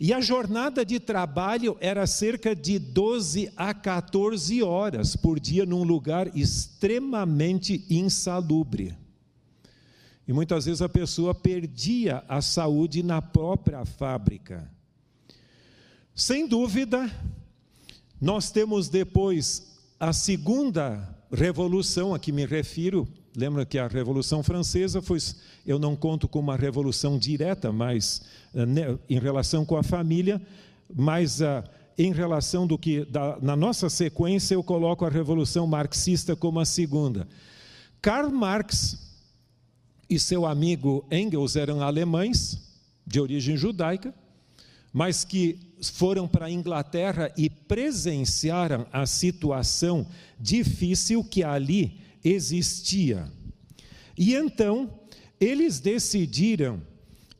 E 0.00 0.12
a 0.12 0.20
jornada 0.20 0.84
de 0.84 1.00
trabalho 1.00 1.76
era 1.80 2.06
cerca 2.06 2.54
de 2.54 2.78
12 2.78 3.52
a 3.56 3.74
14 3.74 4.62
horas 4.62 5.16
por 5.16 5.40
dia 5.40 5.66
num 5.66 5.82
lugar 5.82 6.36
extremamente 6.36 7.84
insalubre. 7.90 8.96
E 10.26 10.32
muitas 10.32 10.66
vezes 10.66 10.82
a 10.82 10.88
pessoa 10.88 11.34
perdia 11.34 12.22
a 12.28 12.40
saúde 12.40 13.02
na 13.02 13.20
própria 13.20 13.84
fábrica. 13.84 14.70
Sem 16.14 16.46
dúvida, 16.46 17.10
nós 18.20 18.50
temos 18.50 18.88
depois 18.88 19.78
a 19.98 20.12
segunda 20.12 21.16
revolução 21.32 22.14
a 22.14 22.18
que 22.18 22.30
me 22.30 22.46
refiro. 22.46 23.08
Lembra 23.38 23.64
que 23.64 23.78
a 23.78 23.86
Revolução 23.86 24.42
Francesa 24.42 25.00
foi, 25.00 25.18
eu 25.64 25.78
não 25.78 25.94
conto 25.94 26.26
como 26.26 26.48
uma 26.48 26.56
revolução 26.56 27.16
direta, 27.16 27.70
mas 27.70 28.22
eh, 28.52 28.66
né, 28.66 28.98
em 29.08 29.20
relação 29.20 29.64
com 29.64 29.76
a 29.76 29.82
família, 29.84 30.42
mas 30.92 31.40
uh, 31.40 31.62
em 31.96 32.12
relação 32.12 32.66
do 32.66 32.76
que 32.76 33.04
da, 33.04 33.38
na 33.40 33.54
nossa 33.54 33.88
sequência 33.88 34.56
eu 34.56 34.62
coloco 34.64 35.04
a 35.04 35.08
Revolução 35.08 35.68
Marxista 35.68 36.34
como 36.34 36.58
a 36.58 36.64
segunda. 36.64 37.28
Karl 38.02 38.28
Marx 38.28 38.98
e 40.10 40.18
seu 40.18 40.44
amigo 40.44 41.06
Engels 41.08 41.54
eram 41.54 41.80
alemães, 41.80 42.58
de 43.06 43.20
origem 43.20 43.56
judaica, 43.56 44.12
mas 44.92 45.22
que 45.22 45.60
foram 45.92 46.26
para 46.26 46.46
a 46.46 46.50
Inglaterra 46.50 47.32
e 47.36 47.48
presenciaram 47.48 48.84
a 48.92 49.06
situação 49.06 50.04
difícil 50.40 51.22
que 51.22 51.44
ali 51.44 52.07
existia. 52.24 53.30
E 54.16 54.34
então, 54.34 54.90
eles 55.40 55.80
decidiram 55.80 56.82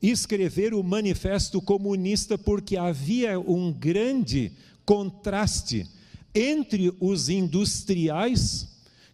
escrever 0.00 0.74
o 0.74 0.82
Manifesto 0.82 1.60
Comunista 1.60 2.38
porque 2.38 2.76
havia 2.76 3.38
um 3.38 3.72
grande 3.72 4.52
contraste 4.84 5.86
entre 6.34 6.94
os 7.00 7.28
industriais 7.28 8.68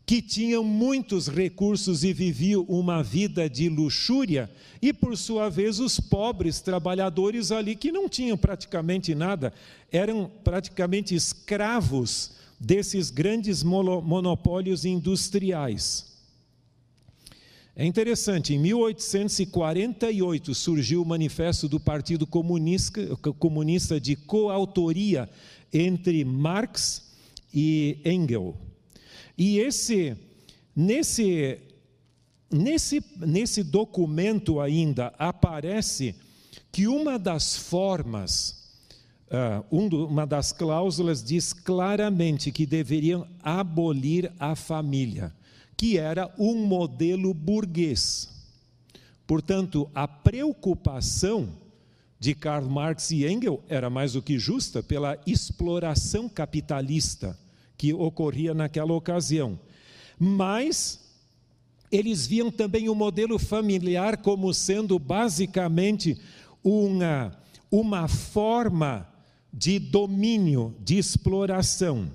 que 0.07 0.21
tinham 0.21 0.63
muitos 0.63 1.29
recursos 1.29 2.05
e 2.05 2.13
viviam 2.13 2.63
uma 2.69 3.03
vida 3.03 3.49
de 3.49 3.71
luxúria, 3.71 4.51
e 4.83 4.93
por 4.93 5.17
sua 5.17 5.49
vez 5.49 5.81
os 5.81 5.99
pobres 5.99 6.61
trabalhadores 6.61 7.51
ali 7.51 7.75
que 7.75 7.91
não 7.91 8.07
tinham 8.07 8.37
praticamente 8.37 9.15
nada, 9.15 9.53
eram 9.91 10.31
praticamente 10.43 11.15
escravos 11.15 12.33
desses 12.65 13.11
grandes 13.11 13.63
monopólios 13.63 14.85
industriais. 14.85 16.13
É 17.77 17.85
interessante, 17.85 18.55
em 18.55 18.59
1848 18.59 20.55
surgiu 20.55 21.03
o 21.03 21.07
Manifesto 21.07 21.69
do 21.69 21.81
Partido 21.81 22.25
Comunista, 22.25 24.01
de 24.01 24.15
coautoria 24.15 25.29
entre 25.73 26.25
Marx 26.25 27.11
e 27.53 27.99
Engels. 28.05 28.55
E 29.37 29.59
esse, 29.59 30.17
nesse, 30.75 31.59
nesse, 32.49 33.03
nesse 33.17 33.65
documento 33.65 34.61
ainda 34.61 35.13
aparece 35.19 36.15
que 36.71 36.87
uma 36.87 37.19
das 37.19 37.57
formas, 37.57 38.64
uh, 39.31 40.07
uma 40.07 40.27
das 40.27 40.53
cláusulas 40.53 41.23
diz 41.23 41.53
claramente 41.53 42.53
que 42.53 42.67
deveriam 42.67 43.27
abolir 43.43 44.33
a 44.39 44.55
família, 44.55 45.33
que 45.77 45.99
era 45.99 46.33
um 46.39 46.67
modelo 46.67 47.33
burguês. 47.33 48.29
Portanto, 49.27 49.89
a 49.95 50.07
preocupação 50.07 51.49
de 52.19 52.35
Karl 52.35 52.67
Marx 52.69 53.11
e 53.11 53.27
Engels 53.27 53.61
era 53.69 53.91
mais 53.91 54.13
do 54.13 54.23
que 54.23 54.39
justa 54.39 54.83
pela 54.83 55.19
exploração 55.27 56.29
capitalista 56.29 57.39
que 57.77 57.93
ocorria 57.93 58.55
naquela 58.55 58.93
ocasião. 58.93 59.59
Mas 60.19 61.01
eles 61.91 62.27
viam 62.27 62.51
também 62.51 62.89
o 62.89 62.95
modelo 62.95 63.39
familiar 63.39 64.17
como 64.19 64.53
sendo 64.55 64.99
basicamente 64.99 66.19
uma, 66.63 67.37
uma 67.71 68.09
forma 68.09 69.07
de 69.57 69.79
domínio, 69.79 70.75
de 70.81 70.99
exploração. 70.99 72.11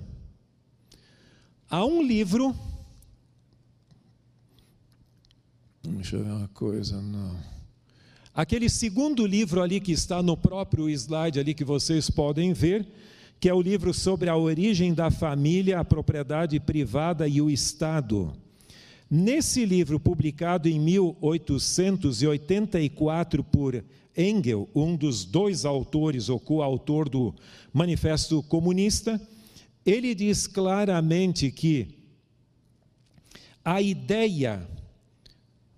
Há 1.70 1.86
um 1.86 2.02
livro. 2.02 2.54
Deixa 5.82 6.16
eu 6.16 6.24
ver 6.24 6.32
uma 6.32 6.48
coisa, 6.48 7.00
não. 7.00 7.34
Aquele 8.34 8.68
segundo 8.68 9.24
livro 9.24 9.62
ali 9.62 9.80
que 9.80 9.92
está 9.92 10.22
no 10.22 10.36
próprio 10.36 10.90
slide 10.90 11.40
ali 11.40 11.54
que 11.54 11.64
vocês 11.64 12.10
podem 12.10 12.52
ver, 12.52 12.86
que 13.40 13.48
é 13.48 13.54
o 13.54 13.62
livro 13.62 13.94
sobre 13.94 14.28
a 14.28 14.36
origem 14.36 14.92
da 14.92 15.10
família, 15.10 15.80
a 15.80 15.84
propriedade 15.84 16.60
privada 16.60 17.26
e 17.26 17.40
o 17.40 17.48
Estado. 17.48 18.34
Nesse 19.10 19.64
livro, 19.64 19.98
publicado 19.98 20.68
em 20.68 20.78
1884 20.78 23.42
por 23.42 23.82
Engel, 24.16 24.68
um 24.74 24.96
dos 24.96 25.24
dois 25.24 25.64
autores 25.64 26.28
ou 26.28 26.38
coautor 26.38 27.08
do 27.08 27.34
Manifesto 27.72 28.42
Comunista, 28.42 29.20
ele 29.84 30.14
diz 30.14 30.46
claramente 30.46 31.50
que 31.50 32.00
a 33.64 33.80
ideia, 33.80 34.66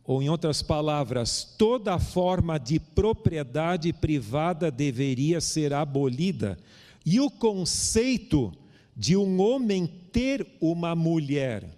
ou 0.04 0.22
em 0.22 0.28
outras 0.28 0.62
palavras, 0.62 1.54
toda 1.58 1.98
forma 1.98 2.58
de 2.58 2.78
propriedade 2.78 3.92
privada 3.92 4.70
deveria 4.70 5.40
ser 5.40 5.72
abolida 5.72 6.58
e 7.04 7.20
o 7.20 7.30
conceito 7.30 8.52
de 8.96 9.16
um 9.16 9.40
homem 9.40 9.86
ter 10.12 10.46
uma 10.60 10.94
mulher 10.94 11.68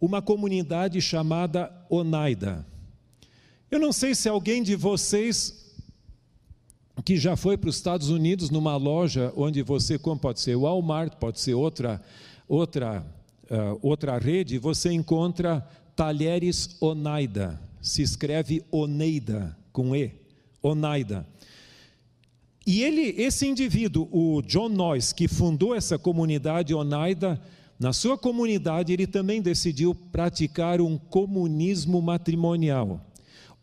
uma 0.00 0.22
comunidade 0.22 1.00
chamada 1.00 1.84
Oneida. 1.90 2.64
Eu 3.68 3.80
não 3.80 3.92
sei 3.92 4.14
se 4.14 4.28
alguém 4.28 4.62
de 4.62 4.76
vocês 4.76 5.60
que 7.04 7.16
já 7.16 7.34
foi 7.34 7.56
para 7.56 7.70
os 7.70 7.76
Estados 7.76 8.10
Unidos 8.10 8.50
numa 8.50 8.76
loja 8.76 9.32
onde 9.34 9.62
você 9.62 9.98
compra, 9.98 10.28
pode 10.28 10.40
ser 10.40 10.54
Walmart, 10.56 11.16
pode 11.16 11.40
ser 11.40 11.54
outra, 11.54 12.00
outra, 12.46 13.04
uh, 13.50 13.78
outra 13.82 14.16
rede, 14.18 14.58
você 14.58 14.92
encontra 14.92 15.66
talheres 15.96 16.76
Oneida, 16.80 17.58
se 17.80 18.02
escreve 18.02 18.62
Oneida 18.70 19.56
com 19.72 19.94
E, 19.94 20.12
Oneida. 20.62 21.26
E 22.66 22.82
ele, 22.82 23.20
esse 23.20 23.46
indivíduo, 23.46 24.08
o 24.12 24.42
John 24.42 24.68
Noyes, 24.68 25.12
que 25.12 25.26
fundou 25.26 25.74
essa 25.74 25.98
comunidade 25.98 26.74
Oneida, 26.74 27.40
na 27.78 27.92
sua 27.92 28.16
comunidade 28.16 28.92
ele 28.92 29.06
também 29.06 29.42
decidiu 29.42 29.94
praticar 29.94 30.80
um 30.80 30.96
comunismo 30.96 32.00
matrimonial 32.00 33.00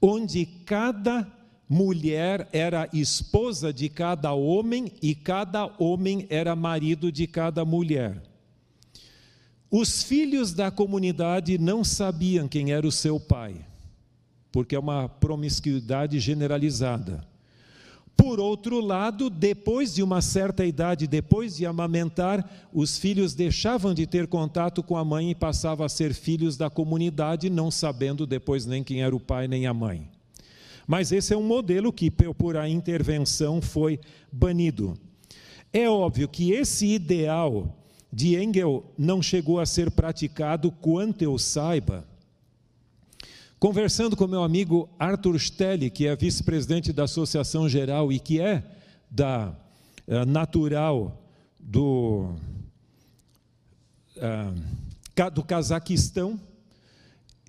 onde 0.02 0.46
cada 0.46 1.28
mulher 1.68 2.48
era 2.52 2.90
esposa 2.94 3.72
de 3.72 3.90
cada 3.90 4.34
homem 4.34 4.92
e 5.02 5.14
cada 5.14 5.72
homem 5.78 6.26
era 6.30 6.56
marido 6.56 7.12
de 7.12 7.28
cada 7.28 7.64
mulher. 7.64 8.24
Os 9.70 10.02
filhos 10.02 10.54
da 10.54 10.72
comunidade 10.72 11.58
não 11.60 11.84
sabiam 11.84 12.48
quem 12.48 12.72
era 12.72 12.88
o 12.88 12.92
seu 12.92 13.20
pai, 13.20 13.56
porque 14.52 14.76
é 14.76 14.80
uma 14.80 15.08
promiscuidade 15.08 16.20
generalizada. 16.20 17.28
Por 18.20 18.38
outro 18.38 18.82
lado, 18.82 19.30
depois 19.30 19.96
de 19.96 20.04
uma 20.04 20.22
certa 20.22 20.66
idade, 20.66 21.08
depois 21.08 21.56
de 21.56 21.66
amamentar, 21.66 22.68
os 22.74 22.98
filhos 22.98 23.34
deixavam 23.34 23.94
de 23.94 24.06
ter 24.06 24.28
contato 24.28 24.84
com 24.84 24.98
a 24.98 25.06
mãe 25.06 25.32
e 25.32 25.36
passavam 25.36 25.86
a 25.86 25.90
ser 25.90 26.14
filhos 26.14 26.58
da 26.58 26.70
comunidade, 26.70 27.50
não 27.50 27.72
sabendo 27.72 28.28
depois 28.28 28.66
nem 28.66 28.84
quem 28.84 29.02
era 29.02 29.16
o 29.16 29.22
pai 29.22 29.48
nem 29.48 29.68
a 29.68 29.74
mãe. 29.74 30.10
Mas 30.86 31.14
esse 31.14 31.34
é 31.34 31.38
um 31.38 31.44
modelo 31.44 31.94
que, 31.94 32.12
por 32.12 32.58
a 32.58 32.68
intervenção, 32.68 33.62
foi 33.62 34.00
banido. 34.30 34.98
É 35.72 35.88
óbvio 35.90 36.28
que 36.28 36.52
esse 36.52 36.88
ideal 36.88 37.78
de 38.12 38.36
Engel 38.36 38.84
não 38.98 39.22
chegou 39.22 39.60
a 39.60 39.66
ser 39.66 39.92
praticado, 39.92 40.72
quanto 40.72 41.22
eu 41.22 41.38
saiba, 41.38 42.06
Conversando 43.60 44.16
com 44.16 44.26
meu 44.26 44.42
amigo 44.42 44.90
Arthur 44.98 45.38
Stelli, 45.38 45.90
que 45.90 46.08
é 46.08 46.16
vice-presidente 46.16 46.94
da 46.94 47.04
Associação 47.04 47.68
Geral 47.68 48.10
e 48.10 48.18
que 48.18 48.40
é 48.40 48.64
da 49.12 49.54
uh, 50.08 50.26
natural 50.26 51.22
do, 51.60 52.36
uh, 54.16 55.32
do 55.34 55.44
Cazaquistão, 55.44 56.40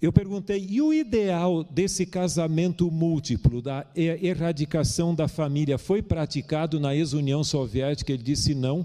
eu 0.02 0.12
perguntei, 0.12 0.66
e 0.68 0.82
o 0.82 0.92
ideal 0.92 1.62
desse 1.62 2.04
casamento 2.04 2.90
múltiplo, 2.90 3.62
da 3.62 3.86
erradicação 3.94 5.14
da 5.14 5.28
família, 5.28 5.78
foi 5.78 6.02
praticado 6.02 6.80
na 6.80 6.92
ex-União 6.92 7.44
Soviética? 7.44 8.10
Ele 8.10 8.24
disse 8.24 8.52
não, 8.52 8.84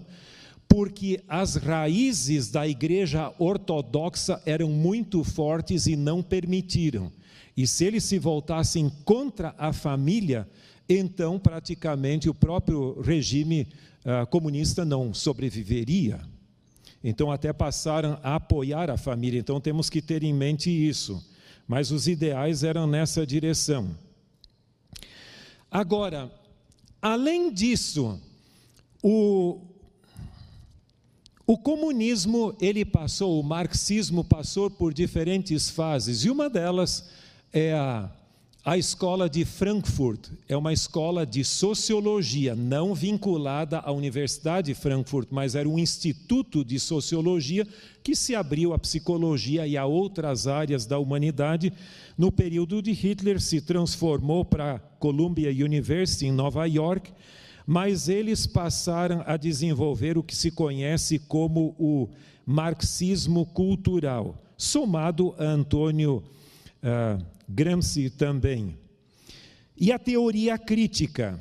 porque 0.75 1.23
as 1.25 1.55
raízes 1.55 2.51
da 2.51 2.67
igreja 2.67 3.33
ortodoxa 3.39 4.41
eram 4.45 4.69
muito 4.69 5.23
fortes 5.23 5.87
e 5.87 5.95
não 5.95 6.21
permitiram. 6.21 7.09
E 7.55 7.65
se 7.65 7.85
eles 7.85 8.03
se 8.03 8.19
voltassem 8.19 8.91
contra 9.05 9.55
a 9.57 9.71
família, 9.71 10.45
então 10.89 11.39
praticamente 11.39 12.29
o 12.29 12.33
próprio 12.33 12.99
regime 12.99 13.69
uh, 14.03 14.27
comunista 14.27 14.83
não 14.83 15.13
sobreviveria. 15.13 16.19
Então, 17.01 17.31
até 17.31 17.53
passaram 17.53 18.19
a 18.21 18.35
apoiar 18.35 18.89
a 18.89 18.97
família. 18.97 19.39
Então, 19.39 19.61
temos 19.61 19.89
que 19.89 20.01
ter 20.01 20.23
em 20.23 20.33
mente 20.33 20.69
isso. 20.69 21.25
Mas 21.65 21.89
os 21.89 22.05
ideais 22.05 22.65
eram 22.65 22.85
nessa 22.85 23.25
direção. 23.25 23.95
Agora, 25.71 26.29
além 27.01 27.53
disso, 27.53 28.19
o, 29.01 29.61
o 31.47 31.57
comunismo, 31.57 32.55
ele 32.59 32.83
passou, 32.83 33.39
o 33.39 33.43
marxismo 33.43 34.23
passou 34.23 34.69
por 34.69 34.93
diferentes 34.93 35.69
fases, 35.69 36.25
e 36.25 36.29
uma 36.29 36.49
delas 36.49 37.09
é 37.53 37.73
a 37.73 38.09
a 38.65 38.79
escola 38.79 39.29
de 39.29 39.45
Frankfurt 39.45 40.29
é 40.49 40.57
uma 40.57 40.73
escola 40.73 41.23
de 41.23 41.43
sociologia, 41.43 42.55
não 42.55 42.95
vinculada 42.95 43.77
à 43.77 43.91
Universidade 43.91 44.73
de 44.73 44.73
Frankfurt, 44.73 45.27
mas 45.29 45.53
era 45.53 45.69
um 45.69 45.77
instituto 45.77 46.65
de 46.65 46.79
sociologia 46.79 47.67
que 48.03 48.15
se 48.15 48.33
abriu 48.33 48.73
à 48.73 48.79
psicologia 48.79 49.67
e 49.67 49.77
a 49.77 49.85
outras 49.85 50.47
áreas 50.47 50.87
da 50.87 50.97
humanidade. 50.97 51.71
No 52.17 52.31
período 52.31 52.81
de 52.81 52.91
Hitler, 52.91 53.39
se 53.39 53.61
transformou 53.61 54.43
para 54.43 54.73
a 54.73 54.79
Columbia 54.79 55.51
University, 55.51 56.25
em 56.25 56.31
Nova 56.31 56.65
York, 56.65 57.13
mas 57.65 58.09
eles 58.09 58.45
passaram 58.45 59.23
a 59.25 59.37
desenvolver 59.37 60.17
o 60.17 60.23
que 60.23 60.35
se 60.35 60.51
conhece 60.51 61.19
como 61.19 61.75
o 61.79 62.09
marxismo 62.45 63.45
cultural, 63.45 64.41
somado 64.57 65.33
a 65.37 65.43
Antônio. 65.43 66.23
Uh, 66.83 67.35
Gramsci 67.47 68.09
também. 68.09 68.77
E 69.77 69.91
a 69.91 69.99
teoria 69.99 70.57
crítica. 70.57 71.39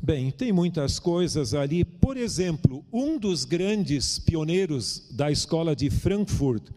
Bem, 0.00 0.30
tem 0.30 0.52
muitas 0.52 0.98
coisas 0.98 1.52
ali. 1.52 1.84
Por 1.84 2.16
exemplo, 2.16 2.84
um 2.92 3.18
dos 3.18 3.44
grandes 3.44 4.18
pioneiros 4.18 5.08
da 5.10 5.30
escola 5.30 5.74
de 5.74 5.90
Frankfurt, 5.90 6.70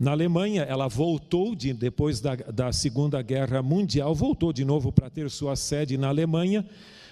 na 0.00 0.12
Alemanha, 0.12 0.62
ela 0.62 0.88
voltou, 0.88 1.54
de, 1.54 1.74
depois 1.74 2.22
da, 2.22 2.34
da 2.34 2.72
Segunda 2.72 3.20
Guerra 3.20 3.62
Mundial, 3.62 4.14
voltou 4.14 4.50
de 4.50 4.64
novo 4.64 4.90
para 4.90 5.10
ter 5.10 5.28
sua 5.28 5.54
sede 5.56 5.98
na 5.98 6.08
Alemanha, 6.08 6.66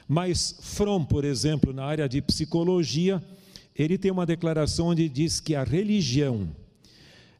mas 0.09 0.59
Fromm, 0.63 1.05
por 1.05 1.23
exemplo, 1.23 1.71
na 1.71 1.85
área 1.85 2.09
de 2.09 2.23
psicologia, 2.23 3.23
ele 3.77 3.99
tem 3.99 4.11
uma 4.11 4.25
declaração 4.25 4.87
onde 4.87 5.07
diz 5.07 5.39
que 5.39 5.55
a 5.55 5.65
religião 5.65 6.49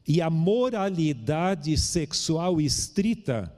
e 0.07 0.21
a 0.21 0.29
moralidade 0.29 1.75
sexual 1.77 2.59
estrita, 2.59 3.51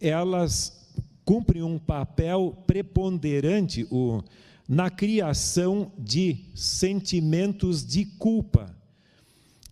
elas 0.00 0.90
cumprem 1.24 1.62
um 1.62 1.78
papel 1.78 2.56
preponderante 2.66 3.86
o, 3.90 4.22
na 4.68 4.90
criação 4.90 5.90
de 5.98 6.46
sentimentos 6.54 7.84
de 7.84 8.04
culpa, 8.04 8.75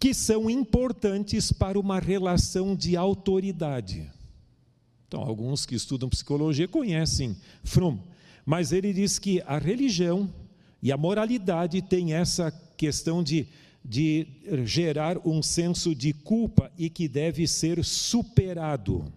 que 0.05 0.13
são 0.13 0.51
importantes 0.51 1.51
para 1.51 1.81
uma 1.81 1.99
relação 1.99 2.77
de 2.77 2.95
autoridade. 2.95 4.13
Então, 5.09 5.23
alguns 5.23 5.65
que 5.65 5.75
estudam 5.75 6.11
psicologia 6.11 6.69
conhecem 6.69 7.35
Fromm, 7.63 7.97
mas 8.45 8.71
ele 8.71 8.93
diz 8.93 9.19
que 9.19 9.43
a 9.47 9.57
religião 9.57 10.31
e 10.83 10.93
a 10.93 10.97
moralidade 10.99 11.81
têm 11.81 12.13
essa 12.13 12.51
questão 12.77 13.23
de 13.23 13.49
de 13.83 14.27
gerar 14.67 15.27
um 15.27 15.43
senso 15.43 15.95
de 15.95 16.13
culpa 16.13 16.71
e 16.77 16.91
que 16.91 17.09
deve 17.09 17.47
ser 17.47 17.83
superado. 17.83 19.11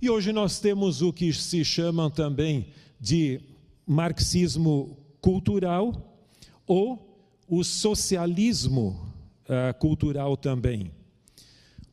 E 0.00 0.08
hoje 0.08 0.32
nós 0.32 0.60
temos 0.60 1.02
o 1.02 1.12
que 1.12 1.32
se 1.32 1.64
chama 1.64 2.08
também 2.12 2.68
de 3.00 3.40
marxismo 3.84 4.96
cultural 5.20 6.16
ou 6.64 7.07
o 7.48 7.64
socialismo 7.64 9.00
uh, 9.44 9.76
cultural 9.78 10.36
também. 10.36 10.90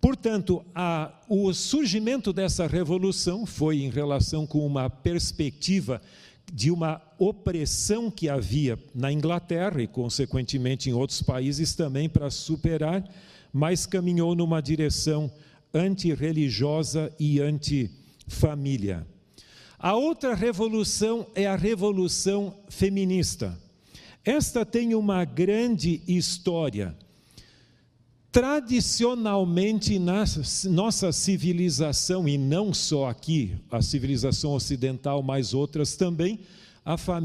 Portanto, 0.01 0.63
a, 0.75 1.11
o 1.27 1.51
surgimento 1.53 2.31
dessa 2.31 2.67
revolução 2.67 3.45
foi 3.45 3.81
em 3.81 3.89
relação 3.89 4.45
com 4.45 4.65
uma 4.65 4.89
perspectiva 4.89 5.99
de 6.53 6.69
uma 6.69 7.01
opressão 7.17 8.11
que 8.11 8.29
havia 8.29 8.77
na 8.93 9.11
Inglaterra 9.11 9.81
e, 9.81 9.87
consequentemente, 9.87 10.89
em 10.89 10.93
outros 10.93 11.23
países 11.23 11.73
também 11.73 12.07
para 12.07 12.29
superar, 12.29 13.03
mas 13.51 13.87
caminhou 13.87 14.35
numa 14.35 14.61
direção 14.61 15.31
antirreligiosa 15.73 17.11
e 17.19 17.39
antifamília. 17.39 19.07
A 19.79 19.95
outra 19.95 20.35
revolução 20.35 21.27
é 21.33 21.47
a 21.47 21.55
revolução 21.55 22.55
feminista. 22.69 23.57
Esta 24.25 24.65
tem 24.65 24.95
uma 24.95 25.23
grande 25.23 26.01
história. 26.07 26.97
Tradicionalmente, 28.31 29.99
na 29.99 30.25
nossa 30.65 31.11
civilização, 31.11 32.27
e 32.27 32.35
não 32.35 32.73
só 32.73 33.07
aqui, 33.07 33.55
a 33.69 33.83
civilização 33.83 34.53
ocidental, 34.53 35.21
mas 35.21 35.53
outras 35.53 35.95
também, 35.95 36.39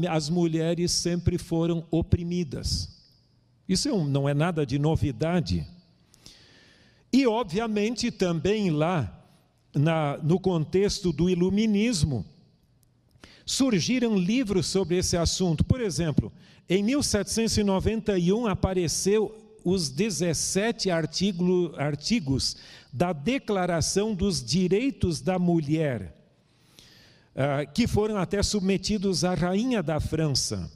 as 0.09 0.29
mulheres 0.29 0.91
sempre 0.91 1.39
foram 1.39 1.83
oprimidas. 1.89 2.87
Isso 3.67 3.89
é 3.89 3.91
não 3.91 4.29
é 4.29 4.33
nada 4.35 4.63
de 4.63 4.77
novidade. 4.77 5.65
E, 7.11 7.25
obviamente, 7.25 8.11
também 8.11 8.69
lá, 8.69 9.25
na, 9.73 10.17
no 10.17 10.39
contexto 10.39 11.11
do 11.11 11.29
iluminismo, 11.29 12.25
surgiram 13.45 14.17
livros 14.17 14.67
sobre 14.67 14.97
esse 14.97 15.17
assunto. 15.17 15.63
Por 15.63 15.81
exemplo, 15.81 16.31
em 16.69 16.83
1791 16.83 18.47
apareceu 18.47 19.35
os 19.63 19.89
17 19.89 20.89
artigo, 20.89 21.73
artigos 21.77 22.57
da 22.91 23.13
Declaração 23.13 24.13
dos 24.13 24.43
Direitos 24.43 25.21
da 25.21 25.37
Mulher, 25.37 26.15
uh, 27.35 27.71
que 27.73 27.87
foram 27.87 28.17
até 28.17 28.41
submetidos 28.41 29.23
à 29.23 29.33
Rainha 29.33 29.83
da 29.83 29.99
França. 29.99 30.71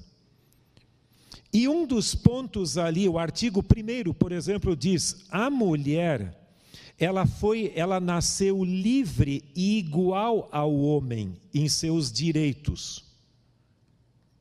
E 1.52 1.68
um 1.68 1.88
dos 1.88 2.14
pontos 2.14 2.78
ali, 2.78 3.08
o 3.08 3.18
artigo 3.18 3.64
1, 3.64 4.14
por 4.14 4.32
exemplo, 4.32 4.76
diz: 4.76 5.26
a 5.30 5.50
mulher 5.50 6.45
ela 6.98 7.26
foi, 7.26 7.74
ela 7.76 8.00
nasceu 8.00 8.64
livre 8.64 9.44
e 9.56 9.78
igual 9.78 10.48
ao 10.52 10.74
homem 10.74 11.36
em 11.54 11.68
seus 11.68 12.12
direitos. 12.12 13.04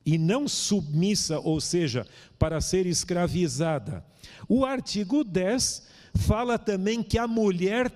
E 0.07 0.19
não 0.19 0.47
submissa, 0.47 1.41
ou 1.41 1.61
seja, 1.61 2.07
para 2.39 2.61
ser 2.61 2.87
escravizada. 2.87 4.05
O 4.49 4.65
artigo 4.65 5.25
10 5.25 5.83
fala 6.15 6.59
também 6.59 7.03
que 7.03 7.19
a 7.19 7.27
mulher 7.27 7.91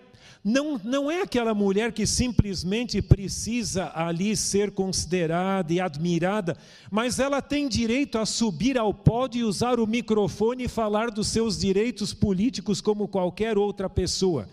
não, 0.44 0.80
não 0.84 1.10
é 1.10 1.22
aquela 1.22 1.52
mulher 1.52 1.92
que 1.92 2.06
simplesmente 2.06 3.02
precisa 3.02 3.90
ali 3.94 4.36
ser 4.36 4.70
considerada 4.70 5.72
e 5.72 5.80
admirada, 5.80 6.56
mas 6.90 7.18
ela 7.18 7.42
tem 7.42 7.68
direito 7.68 8.18
a 8.18 8.24
subir 8.24 8.78
ao 8.78 8.94
pódio 8.94 9.40
e 9.40 9.44
usar 9.44 9.80
o 9.80 9.86
microfone 9.86 10.64
e 10.64 10.68
falar 10.68 11.10
dos 11.10 11.28
seus 11.28 11.58
direitos 11.58 12.14
políticos 12.14 12.80
como 12.80 13.08
qualquer 13.08 13.58
outra 13.58 13.90
pessoa. 13.90 14.48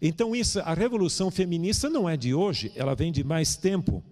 Então, 0.00 0.34
isso, 0.34 0.60
a 0.60 0.72
revolução 0.74 1.30
feminista 1.30 1.90
não 1.90 2.08
é 2.08 2.16
de 2.16 2.32
hoje, 2.32 2.72
ela 2.74 2.94
vem 2.94 3.12
de 3.12 3.24
mais 3.24 3.56
tempo. 3.56 4.02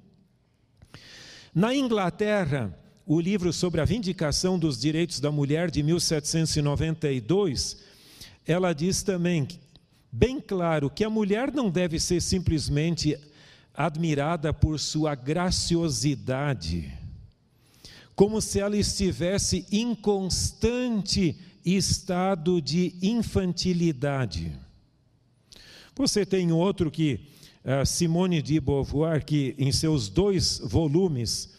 Na 1.54 1.74
Inglaterra, 1.74 2.78
o 3.06 3.20
livro 3.20 3.52
sobre 3.52 3.80
a 3.80 3.84
vindicação 3.84 4.58
dos 4.58 4.78
direitos 4.78 5.18
da 5.18 5.32
mulher 5.32 5.70
de 5.70 5.82
1792, 5.82 7.78
ela 8.46 8.74
diz 8.74 9.02
também, 9.02 9.48
bem 10.10 10.40
claro, 10.40 10.90
que 10.90 11.04
a 11.04 11.10
mulher 11.10 11.52
não 11.52 11.70
deve 11.70 12.00
ser 12.00 12.20
simplesmente 12.20 13.16
admirada 13.74 14.52
por 14.52 14.80
sua 14.80 15.14
graciosidade, 15.14 16.92
como 18.16 18.40
se 18.40 18.58
ela 18.58 18.76
estivesse 18.76 19.64
em 19.70 19.94
constante 19.94 21.36
estado 21.64 22.60
de 22.60 22.96
infantilidade. 23.00 24.52
Você 25.94 26.26
tem 26.26 26.50
outro 26.52 26.90
que, 26.90 27.20
uh, 27.64 27.86
Simone 27.86 28.42
de 28.42 28.58
Beauvoir, 28.60 29.24
que 29.24 29.54
em 29.58 29.70
seus 29.70 30.08
dois 30.08 30.58
volumes, 30.58 31.56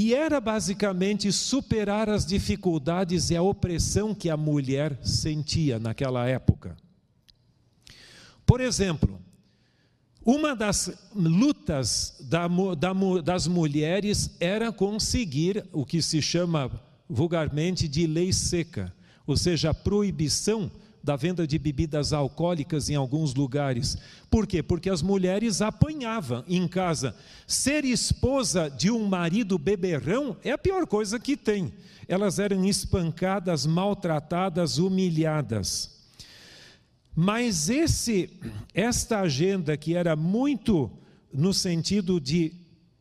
E 0.00 0.14
era 0.14 0.40
basicamente 0.40 1.32
superar 1.32 2.08
as 2.08 2.24
dificuldades 2.24 3.30
e 3.30 3.36
a 3.36 3.42
opressão 3.42 4.14
que 4.14 4.30
a 4.30 4.36
mulher 4.36 4.96
sentia 5.02 5.80
naquela 5.80 6.24
época. 6.24 6.76
Por 8.46 8.60
exemplo, 8.60 9.20
uma 10.24 10.54
das 10.54 10.88
lutas 11.12 12.14
da, 12.20 12.46
da, 12.76 12.92
das 13.24 13.48
mulheres 13.48 14.36
era 14.38 14.70
conseguir 14.70 15.64
o 15.72 15.84
que 15.84 16.00
se 16.00 16.22
chama 16.22 16.70
vulgarmente 17.08 17.88
de 17.88 18.06
lei 18.06 18.32
seca, 18.32 18.94
ou 19.26 19.36
seja, 19.36 19.70
a 19.70 19.74
proibição 19.74 20.70
da 21.08 21.16
venda 21.16 21.46
de 21.46 21.58
bebidas 21.58 22.12
alcoólicas 22.12 22.90
em 22.90 22.94
alguns 22.94 23.34
lugares. 23.34 23.96
Por 24.30 24.46
quê? 24.46 24.62
Porque 24.62 24.90
as 24.90 25.00
mulheres 25.00 25.62
apanhavam 25.62 26.44
em 26.46 26.68
casa. 26.68 27.16
Ser 27.46 27.82
esposa 27.86 28.68
de 28.68 28.90
um 28.90 29.06
marido 29.06 29.58
beberrão 29.58 30.36
é 30.44 30.50
a 30.50 30.58
pior 30.58 30.86
coisa 30.86 31.18
que 31.18 31.34
tem. 31.34 31.72
Elas 32.06 32.38
eram 32.38 32.62
espancadas, 32.62 33.64
maltratadas, 33.64 34.76
humilhadas. 34.76 35.98
Mas 37.16 37.70
esse 37.70 38.28
esta 38.74 39.20
agenda 39.20 39.78
que 39.78 39.94
era 39.94 40.14
muito 40.14 40.90
no 41.32 41.54
sentido 41.54 42.20
de 42.20 42.52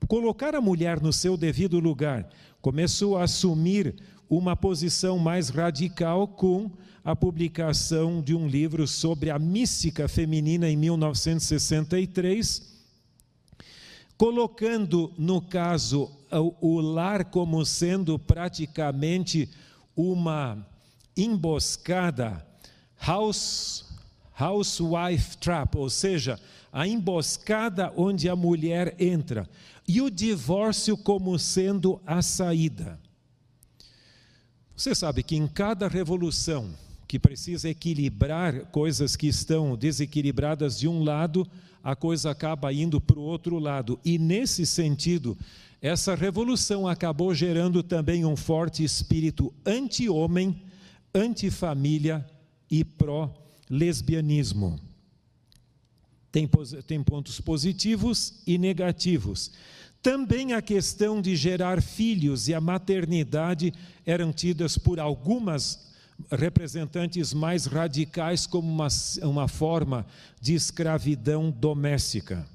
colocar 0.08 0.56
a 0.56 0.62
mulher 0.62 1.02
no 1.02 1.12
seu 1.12 1.36
devido 1.36 1.78
lugar, 1.78 2.30
começou 2.62 3.18
a 3.18 3.24
assumir 3.24 3.96
uma 4.30 4.56
posição 4.56 5.20
mais 5.20 5.50
radical 5.50 6.26
com 6.26 6.72
a 7.08 7.16
publicação 7.16 8.22
de 8.22 8.36
um 8.36 8.50
livro 8.50 8.86
sobre 8.86 9.30
a 9.30 9.40
mística 9.40 10.10
feminina 10.10 10.70
em 10.70 10.76
1963, 10.76 12.62
colocando, 14.18 15.14
no 15.18 15.42
caso, 15.42 16.12
o 16.60 16.82
lar 16.82 17.24
como 17.24 17.66
sendo 17.66 18.20
praticamente 18.20 19.50
uma 19.96 20.68
emboscada, 21.16 22.46
house, 23.00 23.86
housewife 24.38 25.38
trap, 25.38 25.78
ou 25.78 25.90
seja, 25.90 26.38
a 26.74 26.86
emboscada 26.86 27.94
onde 27.96 28.28
a 28.28 28.36
mulher 28.36 28.98
entra, 29.00 29.50
e 29.88 30.02
o 30.02 30.10
divórcio 30.10 30.98
como 30.98 31.40
sendo 31.40 32.02
a 32.06 32.22
saída. 32.22 33.00
Você 34.76 34.94
sabe 34.94 35.24
que 35.24 35.38
em 35.38 35.48
cada 35.48 35.88
revolução, 35.88 36.70
que 37.08 37.18
precisa 37.18 37.70
equilibrar 37.70 38.66
coisas 38.66 39.16
que 39.16 39.28
estão 39.28 39.78
desequilibradas 39.78 40.78
de 40.78 40.88
um 40.88 41.04
lado, 41.04 41.48
a 41.84 41.96
coisa 41.96 42.32
acaba 42.32 42.74
indo 42.74 43.00
para 43.00 43.18
o 43.18 43.24
outro 43.24 43.58
lado. 43.60 43.98
E 44.04 44.18
nesse 44.18 44.66
sentido, 44.66 45.38
essa 45.82 46.16
revolução 46.16 46.88
acabou 46.88 47.34
gerando 47.34 47.82
também 47.82 48.26
um 48.26 48.36
forte 48.36 48.84
espírito 48.84 49.54
anti-homem, 49.66 50.64
anti-família 51.14 52.26
e 52.70 52.84
pró-lesbianismo. 52.84 54.80
Tem, 56.30 56.50
tem 56.86 57.02
pontos 57.02 57.40
positivos 57.40 58.42
e 58.46 58.58
negativos. 58.58 59.52
Também 60.02 60.54
a 60.54 60.62
questão 60.62 61.22
de 61.22 61.36
gerar 61.36 61.82
filhos 61.82 62.48
e 62.48 62.54
a 62.54 62.62
maternidade 62.62 63.74
eram 64.06 64.34
tidas 64.34 64.78
por 64.78 65.00
algumas 65.00 65.88
representantes 66.32 67.34
mais 67.34 67.66
radicais 67.66 68.46
como 68.46 68.68
uma, 68.68 68.88
uma 69.22 69.48
forma 69.48 70.06
de 70.42 70.54
escravidão 70.54 71.52
doméstica. 71.52 72.46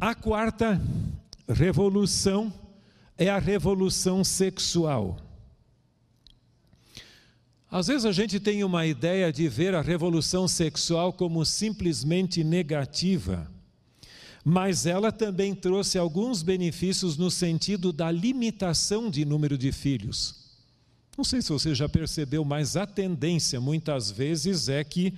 A 0.00 0.14
quarta 0.14 0.80
revolução 1.48 2.52
é 3.18 3.28
a 3.28 3.38
revolução 3.38 4.24
sexual. 4.24 5.18
Às 7.70 7.86
vezes 7.86 8.04
a 8.04 8.10
gente 8.10 8.40
tem 8.40 8.64
uma 8.64 8.86
ideia 8.86 9.32
de 9.32 9.46
ver 9.48 9.74
a 9.74 9.82
revolução 9.82 10.48
sexual 10.48 11.12
como 11.12 11.44
simplesmente 11.44 12.42
negativa, 12.42 13.48
mas 14.44 14.86
ela 14.86 15.12
também 15.12 15.54
trouxe 15.54 15.98
alguns 15.98 16.42
benefícios 16.42 17.16
no 17.16 17.30
sentido 17.30 17.92
da 17.92 18.10
limitação 18.10 19.10
de 19.10 19.24
número 19.24 19.58
de 19.58 19.70
filhos. 19.70 20.49
Não 21.20 21.24
sei 21.24 21.42
se 21.42 21.52
você 21.52 21.74
já 21.74 21.86
percebeu, 21.86 22.42
mas 22.46 22.78
a 22.78 22.86
tendência 22.86 23.60
muitas 23.60 24.10
vezes 24.10 24.70
é 24.70 24.82
que 24.82 25.12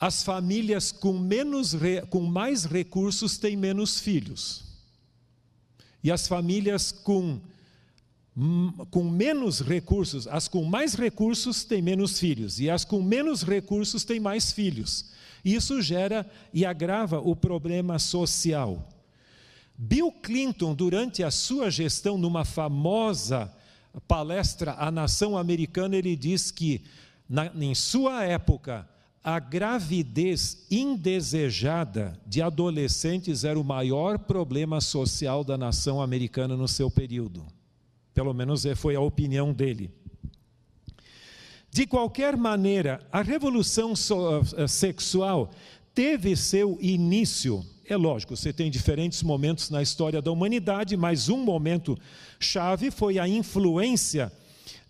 as 0.00 0.24
famílias 0.24 0.90
com, 0.90 1.12
menos, 1.16 1.76
com 2.10 2.22
mais 2.22 2.64
recursos 2.64 3.38
têm 3.38 3.56
menos 3.56 4.00
filhos. 4.00 4.64
E 6.02 6.10
as 6.10 6.26
famílias 6.26 6.90
com, 6.90 7.38
com 8.90 9.04
menos 9.04 9.60
recursos, 9.60 10.26
as 10.26 10.48
com 10.48 10.64
mais 10.64 10.94
recursos 10.94 11.62
têm 11.62 11.80
menos 11.80 12.18
filhos. 12.18 12.58
E 12.58 12.68
as 12.68 12.84
com 12.84 13.00
menos 13.00 13.44
recursos 13.44 14.02
têm 14.02 14.18
mais 14.18 14.50
filhos. 14.50 15.12
Isso 15.44 15.80
gera 15.80 16.28
e 16.52 16.66
agrava 16.66 17.20
o 17.20 17.36
problema 17.36 18.00
social. 18.00 18.88
Bill 19.78 20.10
Clinton, 20.10 20.74
durante 20.74 21.22
a 21.22 21.30
sua 21.30 21.70
gestão 21.70 22.18
numa 22.18 22.44
famosa 22.44 23.54
palestra 24.06 24.74
à 24.78 24.90
nação 24.90 25.36
americana, 25.36 25.96
ele 25.96 26.16
diz 26.16 26.50
que, 26.50 26.82
na, 27.28 27.46
em 27.54 27.74
sua 27.74 28.24
época, 28.24 28.88
a 29.22 29.38
gravidez 29.38 30.66
indesejada 30.70 32.20
de 32.26 32.42
adolescentes 32.42 33.42
era 33.42 33.58
o 33.58 33.64
maior 33.64 34.18
problema 34.18 34.80
social 34.80 35.42
da 35.42 35.56
nação 35.56 36.02
americana 36.02 36.56
no 36.56 36.68
seu 36.68 36.90
período. 36.90 37.46
Pelo 38.12 38.34
menos 38.34 38.66
é, 38.66 38.74
foi 38.74 38.94
a 38.94 39.00
opinião 39.00 39.52
dele. 39.52 39.90
De 41.70 41.86
qualquer 41.86 42.36
maneira, 42.36 43.00
a 43.10 43.20
revolução 43.20 43.94
eh, 44.56 44.68
sexual 44.68 45.50
teve 45.94 46.36
seu 46.36 46.78
início 46.80 47.64
é 47.86 47.96
lógico, 47.96 48.34
você 48.34 48.52
tem 48.52 48.70
diferentes 48.70 49.22
momentos 49.22 49.68
na 49.68 49.82
história 49.82 50.22
da 50.22 50.30
humanidade, 50.30 50.96
mas 50.96 51.28
um 51.28 51.36
momento 51.36 51.98
chave 52.40 52.90
foi 52.90 53.18
a 53.18 53.28
influência 53.28 54.32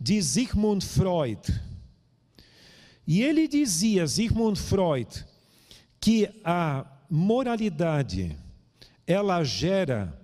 de 0.01 0.23
Sigmund 0.23 0.85
Freud. 0.85 1.41
E 3.07 3.23
ele 3.23 3.49
dizia, 3.49 4.07
Sigmund 4.07 4.59
Freud, 4.59 5.09
que 6.01 6.29
a 6.45 6.87
moralidade 7.11 8.37
ela 9.07 9.43
gera, 9.43 10.17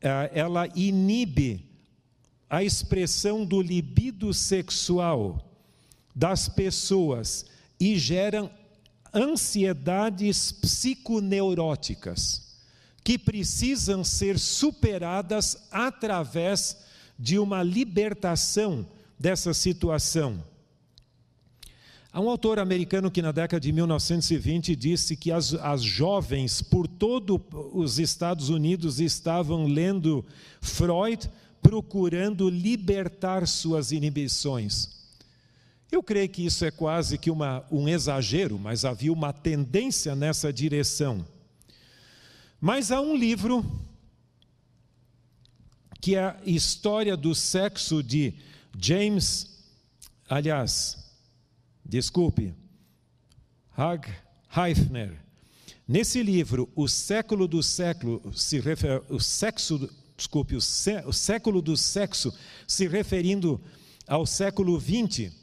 ela 0.00 0.66
inibe 0.74 1.68
a 2.48 2.64
expressão 2.64 3.44
do 3.44 3.60
libido 3.60 4.32
sexual 4.32 5.38
das 6.16 6.48
pessoas 6.48 7.46
e 7.78 7.98
geram 7.98 8.50
ansiedades 9.14 10.52
psiconeuróticas 10.52 12.50
que 13.02 13.18
precisam 13.18 14.04
ser 14.04 14.38
superadas 14.38 15.66
através 15.70 16.76
de 17.18 17.38
uma 17.38 17.62
libertação 17.62 18.86
dessa 19.18 19.52
situação. 19.52 20.42
Há 22.12 22.20
um 22.20 22.28
autor 22.28 22.58
americano 22.58 23.10
que 23.10 23.22
na 23.22 23.30
década 23.30 23.60
de 23.60 23.72
1920 23.72 24.74
disse 24.74 25.16
que 25.16 25.30
as, 25.30 25.54
as 25.54 25.80
jovens 25.80 26.60
por 26.60 26.88
todos 26.88 27.40
os 27.72 28.00
Estados 28.00 28.48
Unidos 28.48 28.98
estavam 28.98 29.66
lendo 29.66 30.24
Freud, 30.60 31.30
procurando 31.62 32.50
libertar 32.50 33.46
suas 33.46 33.92
inibições. 33.92 34.99
Eu 35.90 36.02
creio 36.02 36.28
que 36.28 36.44
isso 36.46 36.64
é 36.64 36.70
quase 36.70 37.18
que 37.18 37.30
uma, 37.30 37.64
um 37.70 37.88
exagero, 37.88 38.58
mas 38.58 38.84
havia 38.84 39.12
uma 39.12 39.32
tendência 39.32 40.14
nessa 40.14 40.52
direção. 40.52 41.26
Mas 42.60 42.92
há 42.92 43.00
um 43.00 43.16
livro 43.16 43.64
que 46.00 46.14
é 46.14 46.24
a 46.24 46.36
História 46.46 47.16
do 47.16 47.34
Sexo 47.34 48.02
de 48.02 48.34
James, 48.78 49.64
aliás, 50.28 50.96
desculpe, 51.84 52.54
Hag 53.76 54.08
Heifner. 54.56 55.18
Nesse 55.86 56.22
livro, 56.22 56.70
o 56.76 56.86
século 56.86 57.48
do 57.48 57.62
século 57.62 58.22
se 58.32 58.60
refere, 58.60 59.02
o 59.08 59.18
sexo, 59.18 59.90
desculpe, 60.16 60.54
o, 60.54 60.60
sé, 60.60 61.04
o 61.04 61.12
século 61.12 61.60
do 61.60 61.76
sexo 61.76 62.32
se 62.66 62.86
referindo 62.86 63.60
ao 64.06 64.24
século 64.24 64.78
20, 64.78 65.30
porque 65.30 65.39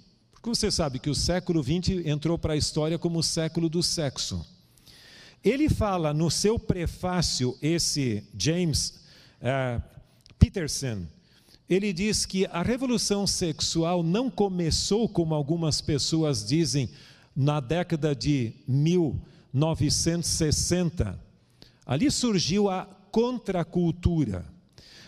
você 0.48 0.72
sabe 0.72 1.00
que 1.00 1.10
o 1.10 1.16
século 1.16 1.62
20 1.62 2.08
entrou 2.08 2.38
para 2.38 2.54
a 2.54 2.58
história 2.58 2.98
como 2.98 3.20
o 3.20 3.24
século 3.24 3.68
do 3.70 3.84
sexo. 3.84 4.46
Ele 5.44 5.70
fala 5.70 6.14
no 6.14 6.32
seu 6.32 6.58
prefácio, 6.58 7.58
esse 7.62 8.24
James 8.38 9.02
uh, 9.42 9.84
Peterson, 10.40 11.06
ele 11.70 11.92
diz 11.92 12.26
que 12.26 12.46
a 12.46 12.64
revolução 12.64 13.28
sexual 13.28 14.02
não 14.02 14.30
começou, 14.30 15.10
como 15.10 15.36
algumas 15.36 15.82
pessoas 15.82 16.46
dizem, 16.46 16.90
na 17.36 17.60
década 17.60 18.16
de 18.16 18.54
1960. 18.68 21.20
Ali 21.86 22.10
surgiu 22.10 22.70
a 22.70 22.86
contracultura. 23.12 24.46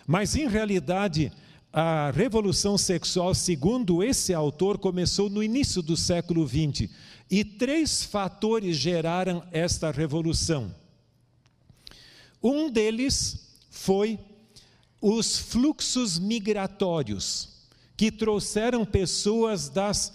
Mas, 0.06 0.36
em 0.36 0.50
realidade, 0.50 1.32
a 1.72 2.12
revolução 2.12 2.78
sexual, 2.78 3.36
segundo 3.36 4.04
esse 4.04 4.34
autor, 4.34 4.78
começou 4.78 5.30
no 5.30 5.44
início 5.44 5.82
do 5.82 5.96
século 5.96 6.48
XX. 6.48 6.90
E 7.30 7.44
três 7.44 8.04
fatores 8.04 8.76
geraram 8.76 9.44
esta 9.52 9.92
revolução. 9.92 10.74
Um 12.42 12.70
deles 12.70 13.50
foi 13.70 14.18
os 15.02 15.38
fluxos 15.38 16.18
migratórios 16.18 17.50
que 17.96 18.12
trouxeram 18.12 18.86
pessoas 18.86 19.70
das 19.70 20.14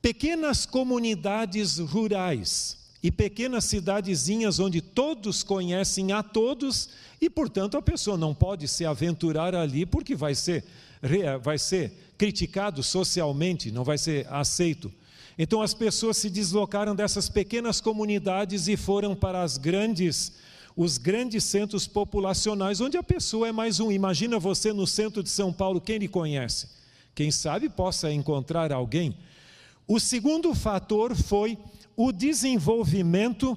pequenas 0.00 0.64
comunidades 0.64 1.78
rurais 1.78 2.78
e 3.02 3.10
pequenas 3.10 3.64
cidadezinhas 3.64 4.58
onde 4.58 4.80
todos 4.80 5.42
conhecem 5.42 6.12
a 6.12 6.22
todos 6.22 6.88
e, 7.20 7.28
portanto, 7.28 7.76
a 7.76 7.82
pessoa 7.82 8.16
não 8.16 8.34
pode 8.34 8.66
se 8.66 8.86
aventurar 8.86 9.54
ali 9.54 9.84
porque 9.84 10.14
vai 10.14 10.34
ser, 10.34 10.64
vai 11.42 11.58
ser 11.58 11.92
criticado 12.16 12.82
socialmente, 12.82 13.70
não 13.70 13.84
vai 13.84 13.98
ser 13.98 14.26
aceito. 14.30 14.92
Então, 15.38 15.60
as 15.60 15.74
pessoas 15.74 16.16
se 16.16 16.30
deslocaram 16.30 16.94
dessas 16.94 17.28
pequenas 17.28 17.80
comunidades 17.80 18.68
e 18.68 18.76
foram 18.76 19.14
para 19.14 19.42
as 19.42 19.58
grandes 19.58 20.32
os 20.76 20.98
grandes 20.98 21.44
centros 21.44 21.86
populacionais, 21.86 22.80
onde 22.80 22.96
a 22.96 23.02
pessoa 23.02 23.48
é 23.48 23.52
mais 23.52 23.78
um. 23.78 23.92
Imagina 23.92 24.40
você 24.40 24.72
no 24.72 24.88
centro 24.88 25.22
de 25.22 25.28
São 25.28 25.52
Paulo, 25.52 25.80
quem 25.80 25.98
lhe 25.98 26.08
conhece? 26.08 26.68
Quem 27.14 27.30
sabe 27.30 27.68
possa 27.68 28.12
encontrar 28.12 28.72
alguém. 28.72 29.16
O 29.86 30.00
segundo 30.00 30.52
fator 30.52 31.14
foi 31.14 31.56
o 31.96 32.10
desenvolvimento 32.10 33.56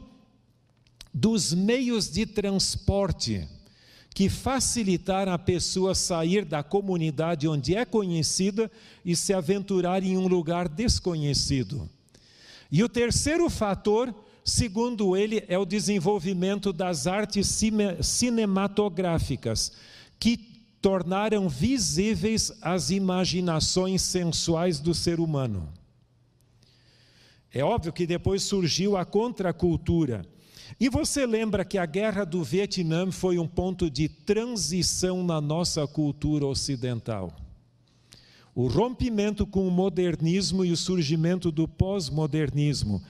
dos 1.11 1.53
meios 1.53 2.07
de 2.07 2.27
transporte 2.27 3.47
que 4.17 4.29
facilitaram 4.29 5.31
a 5.31 5.37
pessoa 5.37 5.93
sair 5.93 6.43
da 6.43 6.63
comunidade 6.63 7.47
onde 7.47 7.75
é 7.75 7.85
conhecida 7.85 8.71
e 9.05 9.15
se 9.15 9.31
aventurar 9.31 10.01
em 10.01 10.17
um 10.17 10.27
lugar 10.27 10.67
desconhecido. 10.67 11.87
E 12.71 12.83
o 12.83 12.89
terceiro 12.89 13.47
fator 13.47 14.11
Segundo 14.43 15.15
ele, 15.17 15.43
é 15.49 15.57
o 15.57 15.65
desenvolvimento 15.65 16.71
das 16.71 17.05
artes 17.05 17.61
cinematográficas, 18.01 19.73
que 20.17 20.37
tornaram 20.81 21.49
visíveis 21.49 22.53
as 22.61 22.89
imaginações 22.89 24.01
sensuais 24.01 24.79
do 24.79 24.93
ser 24.93 25.19
humano. 25.19 25.67
É 27.53 27.61
óbvio 27.61 27.91
que 27.91 28.07
depois 28.07 28.41
surgiu 28.41 28.95
a 28.95 29.03
contracultura. 29.03 30.25
E 30.79 30.89
você 30.89 31.25
lembra 31.25 31.63
que 31.63 31.77
a 31.77 31.85
guerra 31.85 32.25
do 32.25 32.43
Vietnã 32.43 33.11
foi 33.11 33.39
um 33.39 33.47
ponto 33.47 33.89
de 33.89 34.07
transição 34.07 35.23
na 35.23 35.39
nossa 35.39 35.87
cultura 35.87 36.45
ocidental. 36.45 37.33
O 38.53 38.67
rompimento 38.67 39.45
com 39.45 39.67
o 39.67 39.71
modernismo 39.71 40.65
e 40.65 40.71
o 40.71 40.77
surgimento 40.77 41.51
do 41.51 41.67
pós-modernismo 41.67 43.01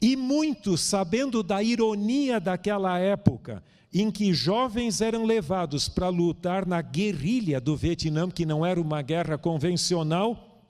e 0.00 0.16
muitos, 0.16 0.82
sabendo 0.82 1.42
da 1.42 1.62
ironia 1.62 2.38
daquela 2.38 2.98
época, 2.98 3.62
em 3.92 4.10
que 4.10 4.34
jovens 4.34 5.00
eram 5.00 5.24
levados 5.24 5.88
para 5.88 6.08
lutar 6.08 6.66
na 6.66 6.82
guerrilha 6.82 7.60
do 7.60 7.76
Vietnã, 7.76 8.28
que 8.28 8.44
não 8.44 8.66
era 8.66 8.80
uma 8.80 9.00
guerra 9.00 9.38
convencional, 9.38 10.60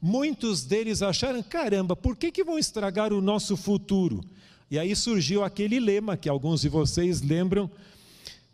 muitos 0.00 0.64
deles 0.64 1.02
acharam: 1.02 1.42
caramba, 1.42 1.94
por 1.94 2.16
que, 2.16 2.32
que 2.32 2.42
vão 2.42 2.58
estragar 2.58 3.12
o 3.12 3.20
nosso 3.20 3.56
futuro? 3.56 4.24
E 4.70 4.78
aí 4.78 4.94
surgiu 4.94 5.42
aquele 5.42 5.80
lema 5.80 6.16
que 6.16 6.28
alguns 6.28 6.60
de 6.60 6.68
vocês 6.68 7.22
lembram: 7.22 7.70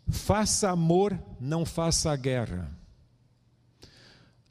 faça 0.07 0.69
amor, 0.69 1.17
não 1.39 1.65
faça 1.65 2.15
guerra. 2.15 2.71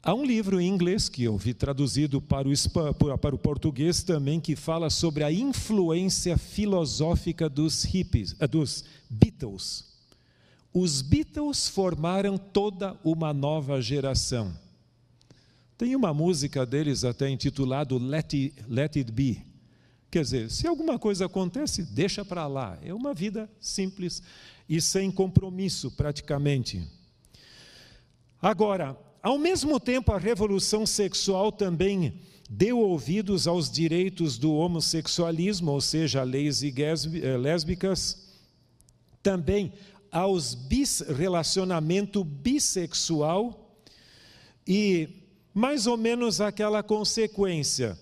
Há 0.07 0.13
um 0.13 0.23
livro 0.23 0.61
em 0.61 0.67
inglês 0.67 1.09
que 1.09 1.23
eu 1.23 1.35
vi 1.35 1.51
traduzido 1.51 2.21
para 2.21 2.47
o, 2.47 3.17
para 3.17 3.33
o 3.33 3.39
português 3.39 4.03
também 4.03 4.39
que 4.39 4.55
fala 4.55 4.91
sobre 4.91 5.23
a 5.23 5.31
influência 5.31 6.37
filosófica 6.37 7.49
dos 7.49 7.83
hippies, 7.83 8.35
eh, 8.39 8.47
dos 8.47 8.83
Beatles. 9.09 9.95
Os 10.71 11.01
Beatles 11.01 11.67
formaram 11.67 12.37
toda 12.37 12.95
uma 13.03 13.33
nova 13.33 13.81
geração. 13.81 14.53
Tem 15.75 15.95
uma 15.95 16.13
música 16.13 16.67
deles 16.67 17.03
até 17.03 17.27
intitulada 17.27 17.95
Let 17.97 18.33
It, 18.33 18.53
Let 18.67 18.97
It 18.97 19.11
Be. 19.11 19.54
Quer 20.15 20.23
dizer, 20.23 20.49
se 20.49 20.65
alguma 20.65 20.97
coisa 20.97 21.25
acontece, 21.25 21.83
deixa 21.83 22.23
para 22.23 22.47
lá. 22.47 22.79
É 22.81 22.93
uma 22.93 23.13
vida 23.13 23.49
simples 23.59 24.23
e 24.69 24.79
sem 24.79 25.11
compromisso, 25.11 25.91
praticamente. 25.91 26.81
Agora, 28.41 28.97
ao 29.21 29.37
mesmo 29.37 29.77
tempo, 29.77 30.13
a 30.13 30.17
revolução 30.17 30.85
sexual 30.85 31.51
também 31.51 32.21
deu 32.49 32.79
ouvidos 32.79 33.45
aos 33.45 33.69
direitos 33.69 34.37
do 34.37 34.53
homossexualismo, 34.53 35.73
ou 35.73 35.81
seja, 35.81 36.23
leis 36.23 36.63
eh, 36.63 37.35
lésbicas, 37.37 38.25
também 39.21 39.73
aos 40.09 40.55
bis, 40.55 41.01
relacionamento 41.01 42.23
bissexual 42.23 43.77
e 44.65 45.09
mais 45.53 45.85
ou 45.85 45.97
menos 45.97 46.39
aquela 46.39 46.81
consequência. 46.81 47.99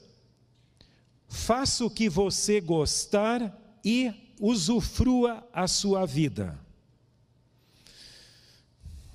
Faça 1.33 1.83
o 1.83 1.89
que 1.89 2.07
você 2.07 2.61
gostar 2.61 3.59
e 3.83 4.13
usufrua 4.39 5.43
a 5.51 5.67
sua 5.67 6.05
vida. 6.05 6.57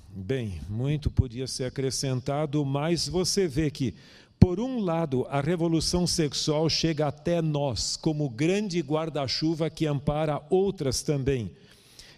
Bem, 0.09 0.59
muito 0.67 1.09
podia 1.09 1.47
ser 1.47 1.63
acrescentado, 1.63 2.63
mas 2.65 3.07
você 3.07 3.47
vê 3.47 3.71
que, 3.71 3.95
por 4.37 4.59
um 4.59 4.81
lado, 4.81 5.25
a 5.29 5.39
revolução 5.39 6.05
sexual 6.05 6.69
chega 6.69 7.07
até 7.07 7.41
nós 7.41 7.95
como 7.95 8.29
grande 8.29 8.81
guarda-chuva 8.81 9.69
que 9.69 9.87
ampara 9.87 10.45
outras 10.49 11.01
também. 11.01 11.49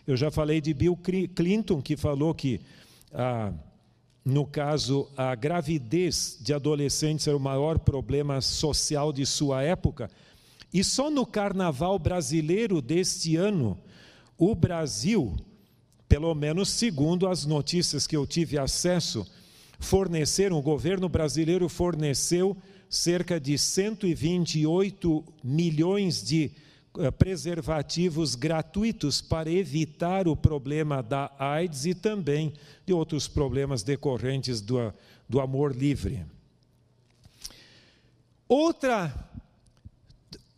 Eu 0.07 0.17
já 0.17 0.31
falei 0.31 0.59
de 0.59 0.73
Bill 0.73 0.97
Clinton, 1.35 1.79
que 1.79 1.95
falou 1.95 2.33
que, 2.33 2.59
ah, 3.13 3.53
no 4.23 4.45
caso, 4.45 5.09
a 5.17 5.33
gravidez 5.35 6.37
de 6.39 6.53
adolescentes 6.53 7.27
era 7.27 7.35
o 7.35 7.39
maior 7.39 7.79
problema 7.79 8.39
social 8.41 9.11
de 9.11 9.25
sua 9.25 9.63
época. 9.63 10.09
E 10.73 10.83
só 10.83 11.09
no 11.09 11.25
carnaval 11.25 11.97
brasileiro 11.97 12.81
deste 12.81 13.35
ano, 13.35 13.77
o 14.37 14.53
Brasil 14.55 15.35
pelo 16.11 16.35
menos 16.35 16.67
segundo 16.67 17.25
as 17.25 17.45
notícias 17.45 18.05
que 18.05 18.17
eu 18.17 18.27
tive 18.27 18.57
acesso, 18.57 19.25
forneceram, 19.79 20.59
o 20.59 20.61
governo 20.61 21.07
brasileiro 21.07 21.69
forneceu 21.69 22.57
cerca 22.89 23.39
de 23.39 23.57
128 23.57 25.23
milhões 25.41 26.21
de 26.21 26.51
preservativos 27.17 28.35
gratuitos 28.35 29.21
para 29.21 29.49
evitar 29.49 30.27
o 30.27 30.35
problema 30.35 31.01
da 31.01 31.31
AIDS 31.39 31.85
e 31.85 31.93
também 31.93 32.53
de 32.85 32.93
outros 32.93 33.27
problemas 33.27 33.83
decorrentes 33.83 34.61
do, 34.61 34.93
do 35.27 35.39
amor 35.39 35.75
livre. 35.75 36.25
Outra 38.47 39.31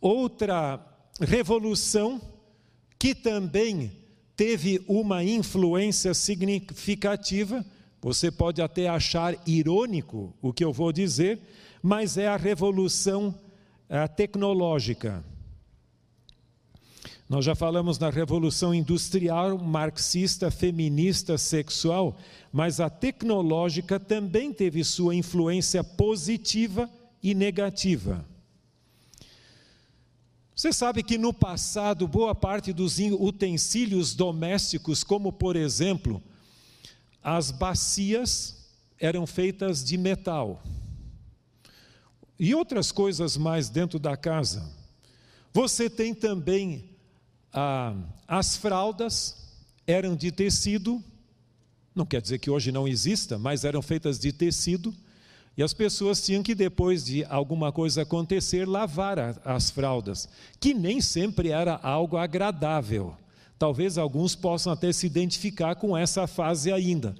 Outra 0.04 0.78
revolução 1.18 2.20
que 2.98 3.14
também 3.14 3.90
teve 4.36 4.84
uma 4.86 5.24
influência 5.24 6.12
significativa, 6.12 7.64
você 8.02 8.30
pode 8.30 8.60
até 8.60 8.86
achar 8.86 9.34
irônico 9.46 10.34
o 10.42 10.52
que 10.52 10.62
eu 10.62 10.74
vou 10.74 10.92
dizer, 10.92 11.40
mas 11.82 12.18
é 12.18 12.28
a 12.28 12.36
revolução 12.36 13.34
a 13.88 14.06
tecnológica. 14.06 15.24
Nós 17.28 17.44
já 17.44 17.54
falamos 17.54 17.98
na 17.98 18.10
revolução 18.10 18.74
industrial, 18.74 19.56
marxista, 19.58 20.50
feminista, 20.50 21.38
sexual, 21.38 22.16
mas 22.52 22.80
a 22.80 22.90
tecnológica 22.90 23.98
também 23.98 24.52
teve 24.52 24.84
sua 24.84 25.14
influência 25.14 25.82
positiva 25.82 26.88
e 27.22 27.34
negativa. 27.34 28.24
Você 30.54 30.72
sabe 30.72 31.02
que 31.02 31.18
no 31.18 31.32
passado, 31.32 32.06
boa 32.06 32.34
parte 32.34 32.72
dos 32.72 32.98
utensílios 32.98 34.14
domésticos, 34.14 35.02
como 35.02 35.32
por 35.32 35.56
exemplo, 35.56 36.22
as 37.22 37.50
bacias, 37.50 38.68
eram 39.00 39.26
feitas 39.26 39.82
de 39.82 39.96
metal. 39.96 40.62
E 42.38 42.54
outras 42.54 42.92
coisas 42.92 43.36
mais 43.36 43.68
dentro 43.68 43.98
da 43.98 44.16
casa. 44.16 44.70
Você 45.52 45.88
tem 45.88 46.14
também 46.14 46.93
ah, 47.54 47.94
as 48.26 48.56
fraldas, 48.56 49.36
eram 49.86 50.16
de 50.16 50.32
tecido, 50.32 51.02
não 51.94 52.04
quer 52.04 52.20
dizer 52.20 52.38
que 52.38 52.50
hoje 52.50 52.72
não 52.72 52.88
exista, 52.88 53.38
mas 53.38 53.64
eram 53.64 53.80
feitas 53.80 54.18
de 54.18 54.32
tecido, 54.32 54.92
e 55.56 55.62
as 55.62 55.72
pessoas 55.72 56.24
tinham 56.24 56.42
que, 56.42 56.54
depois 56.54 57.04
de 57.04 57.24
alguma 57.26 57.70
coisa 57.70 58.02
acontecer, 58.02 58.66
lavar 58.66 59.18
a, 59.20 59.36
as 59.44 59.70
fraldas, 59.70 60.28
que 60.58 60.74
nem 60.74 61.00
sempre 61.00 61.50
era 61.50 61.78
algo 61.80 62.16
agradável. 62.16 63.16
Talvez 63.56 63.96
alguns 63.96 64.34
possam 64.34 64.72
até 64.72 64.92
se 64.92 65.06
identificar 65.06 65.76
com 65.76 65.96
essa 65.96 66.26
fase 66.26 66.72
ainda. 66.72 67.14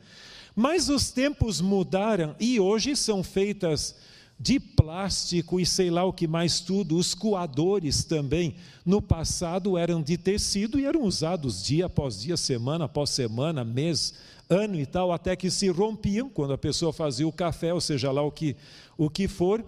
Mas 0.56 0.88
os 0.88 1.12
tempos 1.12 1.60
mudaram 1.60 2.34
e 2.40 2.58
hoje 2.58 2.96
são 2.96 3.22
feitas 3.22 3.94
de 4.38 4.58
plástico 4.58 5.60
e 5.60 5.66
sei 5.66 5.90
lá 5.90 6.04
o 6.04 6.12
que 6.12 6.26
mais 6.26 6.60
tudo. 6.60 6.96
Os 6.96 7.14
coadores 7.14 8.04
também, 8.04 8.56
no 8.84 9.00
passado, 9.00 9.78
eram 9.78 10.02
de 10.02 10.16
tecido 10.16 10.78
e 10.78 10.84
eram 10.84 11.02
usados 11.02 11.62
dia 11.62 11.86
após 11.86 12.20
dia, 12.20 12.36
semana 12.36 12.84
após 12.84 13.10
semana, 13.10 13.64
mês, 13.64 14.14
ano 14.48 14.78
e 14.78 14.86
tal, 14.86 15.12
até 15.12 15.34
que 15.36 15.50
se 15.50 15.68
rompiam 15.68 16.28
quando 16.28 16.52
a 16.52 16.58
pessoa 16.58 16.92
fazia 16.92 17.26
o 17.26 17.32
café, 17.32 17.72
ou 17.72 17.80
seja 17.80 18.10
lá 18.10 18.22
o 18.22 18.30
que, 18.30 18.56
o 18.98 19.08
que 19.08 19.28
for. 19.28 19.64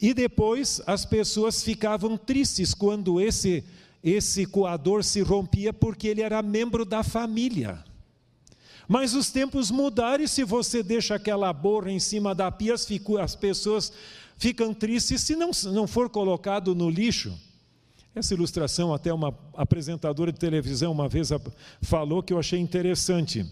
E 0.00 0.12
depois 0.12 0.82
as 0.86 1.04
pessoas 1.04 1.62
ficavam 1.62 2.16
tristes 2.16 2.74
quando 2.74 3.20
esse, 3.20 3.64
esse 4.02 4.44
coador 4.44 5.04
se 5.04 5.20
rompia, 5.20 5.72
porque 5.72 6.08
ele 6.08 6.22
era 6.22 6.42
membro 6.42 6.84
da 6.84 7.02
família. 7.02 7.84
Mas 8.88 9.14
os 9.14 9.30
tempos 9.30 9.70
mudaram 9.70 10.24
e 10.24 10.28
se 10.28 10.44
você 10.44 10.82
deixa 10.82 11.14
aquela 11.14 11.52
borra 11.52 11.90
em 11.90 11.98
cima 11.98 12.34
da 12.34 12.50
pia, 12.50 12.74
as 12.74 13.34
pessoas 13.34 13.92
ficam 14.36 14.74
tristes 14.74 15.20
se 15.22 15.36
não, 15.36 15.50
não 15.72 15.86
for 15.86 16.10
colocado 16.10 16.74
no 16.74 16.90
lixo. 16.90 17.32
Essa 18.14 18.34
ilustração, 18.34 18.92
até 18.92 19.12
uma 19.12 19.34
apresentadora 19.54 20.30
de 20.30 20.38
televisão 20.38 20.92
uma 20.92 21.08
vez 21.08 21.30
falou 21.80 22.22
que 22.22 22.32
eu 22.32 22.38
achei 22.38 22.58
interessante. 22.58 23.46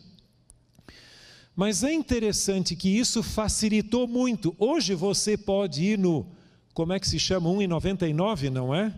Mas 1.57 1.83
é 1.83 1.93
interessante 1.93 2.76
que 2.76 2.89
isso 2.89 3.22
facilitou 3.22 4.07
muito. 4.07 4.55
Hoje 4.59 4.95
você 4.95 5.37
pode 5.37 5.83
ir 5.83 5.99
no, 5.99 6.26
como 6.74 6.93
é 6.93 7.01
que 7.01 7.09
se 7.09 7.18
chama? 7.18 7.51
1,99, 7.51 8.51
não 8.51 8.74
é? 8.74 8.95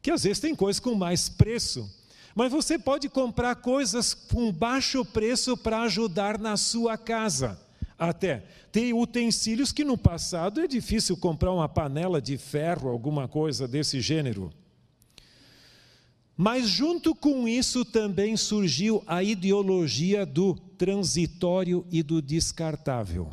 Que 0.00 0.10
às 0.10 0.22
vezes 0.22 0.38
tem 0.38 0.54
coisa 0.54 0.80
com 0.80 0.94
mais 0.94 1.28
preço. 1.28 1.90
Mas 2.36 2.52
você 2.52 2.78
pode 2.78 3.08
comprar 3.08 3.54
coisas 3.54 4.12
com 4.12 4.52
baixo 4.52 5.02
preço 5.06 5.56
para 5.56 5.80
ajudar 5.84 6.38
na 6.38 6.58
sua 6.58 6.98
casa. 6.98 7.58
Até 7.98 8.44
tem 8.70 8.92
utensílios 8.92 9.72
que 9.72 9.82
no 9.82 9.96
passado 9.96 10.60
é 10.60 10.66
difícil 10.68 11.16
comprar 11.16 11.50
uma 11.50 11.66
panela 11.66 12.20
de 12.20 12.36
ferro, 12.36 12.90
alguma 12.90 13.26
coisa 13.26 13.66
desse 13.66 14.02
gênero. 14.02 14.52
Mas 16.36 16.68
junto 16.68 17.14
com 17.14 17.48
isso 17.48 17.86
também 17.86 18.36
surgiu 18.36 19.02
a 19.06 19.22
ideologia 19.22 20.26
do 20.26 20.54
transitório 20.76 21.86
e 21.90 22.02
do 22.02 22.20
descartável. 22.20 23.30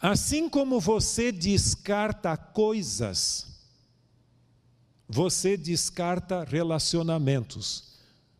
Assim 0.00 0.48
como 0.48 0.80
você 0.80 1.30
descarta 1.30 2.36
coisas, 2.36 3.46
você 5.08 5.56
descarta 5.56 6.44
relacionamentos, 6.44 7.84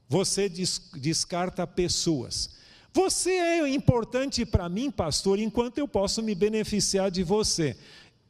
você 0.09 0.49
descarta 0.49 1.67
pessoas. 1.67 2.57
Você 2.93 3.31
é 3.31 3.69
importante 3.69 4.47
para 4.47 4.69
mim, 4.69 4.91
pastor, 4.91 5.39
enquanto 5.39 5.79
eu 5.79 5.87
posso 5.87 6.23
me 6.23 6.35
beneficiar 6.35 7.11
de 7.11 7.23
você. 7.23 7.77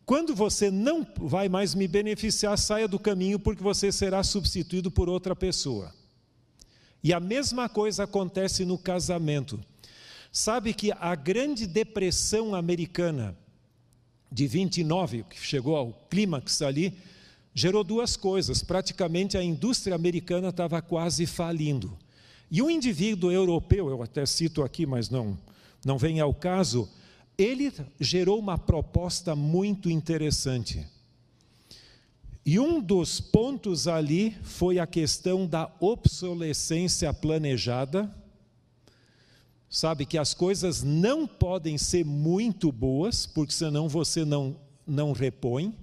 Quando 0.04 0.34
você 0.34 0.70
não 0.70 1.06
vai 1.16 1.48
mais 1.48 1.74
me 1.74 1.86
beneficiar, 1.86 2.56
saia 2.58 2.88
do 2.88 2.98
caminho, 2.98 3.38
porque 3.38 3.62
você 3.62 3.92
será 3.92 4.22
substituído 4.22 4.90
por 4.90 5.08
outra 5.08 5.36
pessoa. 5.36 5.94
E 7.02 7.12
a 7.12 7.20
mesma 7.20 7.68
coisa 7.68 8.04
acontece 8.04 8.64
no 8.64 8.76
casamento. 8.76 9.60
Sabe 10.32 10.74
que 10.74 10.92
a 10.92 11.14
grande 11.14 11.66
depressão 11.66 12.54
americana 12.54 13.36
de 14.30 14.46
29, 14.46 15.24
que 15.30 15.38
chegou 15.38 15.76
ao 15.76 15.92
clímax 16.10 16.62
ali, 16.62 16.96
gerou 17.56 17.82
duas 17.82 18.18
coisas. 18.18 18.62
Praticamente 18.62 19.38
a 19.38 19.42
indústria 19.42 19.96
americana 19.96 20.50
estava 20.50 20.82
quase 20.82 21.24
falindo. 21.24 21.96
E 22.50 22.60
um 22.60 22.68
indivíduo 22.68 23.32
europeu, 23.32 23.88
eu 23.88 24.02
até 24.02 24.26
cito 24.26 24.62
aqui, 24.62 24.84
mas 24.84 25.08
não, 25.08 25.36
não 25.82 25.96
vem 25.96 26.20
ao 26.20 26.34
caso, 26.34 26.86
ele 27.38 27.72
gerou 27.98 28.38
uma 28.38 28.58
proposta 28.58 29.34
muito 29.34 29.88
interessante. 29.88 30.86
E 32.44 32.60
um 32.60 32.78
dos 32.78 33.20
pontos 33.20 33.88
ali 33.88 34.36
foi 34.42 34.78
a 34.78 34.86
questão 34.86 35.46
da 35.46 35.72
obsolescência 35.80 37.12
planejada. 37.12 38.14
Sabe 39.68 40.04
que 40.04 40.18
as 40.18 40.34
coisas 40.34 40.82
não 40.82 41.26
podem 41.26 41.78
ser 41.78 42.04
muito 42.04 42.70
boas, 42.70 43.26
porque 43.26 43.52
senão 43.52 43.88
você 43.88 44.24
não, 44.26 44.56
não 44.86 45.12
repõe. 45.12 45.74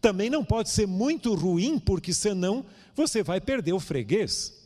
Também 0.00 0.30
não 0.30 0.44
pode 0.44 0.70
ser 0.70 0.86
muito 0.86 1.34
ruim, 1.34 1.78
porque 1.78 2.12
senão 2.12 2.64
você 2.94 3.22
vai 3.22 3.40
perder 3.40 3.72
o 3.72 3.80
freguês. 3.80 4.58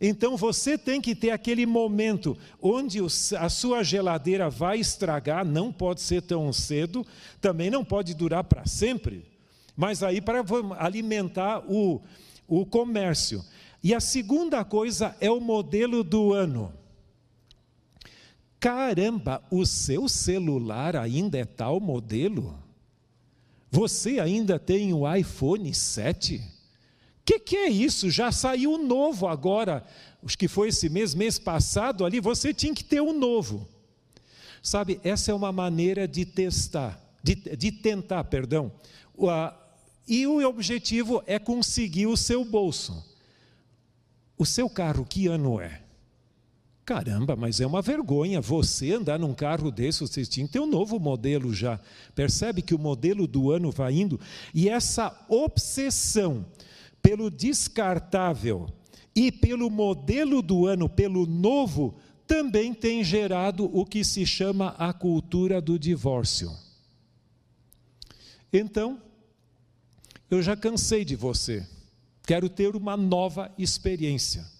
Então 0.00 0.36
você 0.36 0.78
tem 0.78 1.00
que 1.00 1.14
ter 1.14 1.30
aquele 1.30 1.66
momento 1.66 2.38
onde 2.62 3.00
a 3.38 3.48
sua 3.48 3.82
geladeira 3.82 4.48
vai 4.48 4.78
estragar, 4.78 5.44
não 5.44 5.72
pode 5.72 6.00
ser 6.00 6.22
tão 6.22 6.52
cedo, 6.52 7.04
também 7.40 7.68
não 7.68 7.84
pode 7.84 8.14
durar 8.14 8.44
para 8.44 8.64
sempre, 8.64 9.26
mas 9.76 10.02
aí 10.02 10.20
para 10.20 10.44
alimentar 10.78 11.64
o, 11.68 12.00
o 12.46 12.64
comércio. 12.64 13.44
E 13.82 13.92
a 13.92 14.00
segunda 14.00 14.64
coisa 14.64 15.16
é 15.20 15.30
o 15.30 15.40
modelo 15.40 16.04
do 16.04 16.32
ano. 16.32 16.72
Caramba, 18.60 19.42
o 19.50 19.64
seu 19.64 20.08
celular 20.08 20.96
ainda 20.96 21.38
é 21.38 21.44
tal 21.44 21.80
modelo? 21.80 22.56
Você 23.70 24.18
ainda 24.18 24.58
tem 24.58 24.92
o 24.92 25.12
iPhone 25.14 25.72
7? 25.72 26.36
O 26.36 26.42
que, 27.24 27.38
que, 27.38 27.56
é 27.56 27.68
isso? 27.68 28.10
Já 28.10 28.32
saiu 28.32 28.72
o 28.72 28.78
novo 28.78 29.26
agora. 29.26 29.84
Acho 30.24 30.38
que 30.38 30.48
foi 30.48 30.68
esse 30.68 30.88
mês, 30.88 31.14
mês 31.14 31.38
passado 31.38 32.04
ali, 32.04 32.20
você 32.20 32.54
tinha 32.54 32.74
que 32.74 32.82
ter 32.82 33.00
o 33.00 33.10
um 33.10 33.18
novo. 33.18 33.68
Sabe, 34.62 35.00
essa 35.04 35.30
é 35.30 35.34
uma 35.34 35.52
maneira 35.52 36.08
de 36.08 36.24
testar, 36.24 37.00
de, 37.22 37.34
de 37.34 37.70
tentar, 37.70 38.24
perdão. 38.24 38.72
E 40.06 40.26
o 40.26 40.46
objetivo 40.48 41.22
é 41.26 41.38
conseguir 41.38 42.06
o 42.06 42.16
seu 42.16 42.44
bolso. 42.44 43.04
O 44.36 44.46
seu 44.46 44.70
carro, 44.70 45.04
que 45.04 45.26
ano 45.26 45.60
é? 45.60 45.82
Caramba, 46.88 47.36
mas 47.36 47.60
é 47.60 47.66
uma 47.66 47.82
vergonha 47.82 48.40
você 48.40 48.94
andar 48.94 49.18
num 49.18 49.34
carro 49.34 49.70
desse, 49.70 50.00
você 50.00 50.24
tinha 50.24 50.46
que 50.46 50.54
ter 50.54 50.60
um 50.60 50.66
novo 50.66 50.98
modelo 50.98 51.52
já. 51.52 51.78
Percebe 52.14 52.62
que 52.62 52.74
o 52.74 52.78
modelo 52.78 53.26
do 53.26 53.50
ano 53.50 53.70
vai 53.70 53.92
indo? 53.92 54.18
E 54.54 54.70
essa 54.70 55.14
obsessão 55.28 56.46
pelo 57.02 57.30
descartável 57.30 58.70
e 59.14 59.30
pelo 59.30 59.68
modelo 59.68 60.40
do 60.40 60.66
ano, 60.66 60.88
pelo 60.88 61.26
novo, 61.26 61.94
também 62.26 62.72
tem 62.72 63.04
gerado 63.04 63.68
o 63.70 63.84
que 63.84 64.02
se 64.02 64.24
chama 64.24 64.68
a 64.78 64.90
cultura 64.90 65.60
do 65.60 65.78
divórcio. 65.78 66.50
Então, 68.50 68.98
eu 70.30 70.40
já 70.40 70.56
cansei 70.56 71.04
de 71.04 71.16
você, 71.16 71.68
quero 72.26 72.48
ter 72.48 72.74
uma 72.74 72.96
nova 72.96 73.52
experiência. 73.58 74.56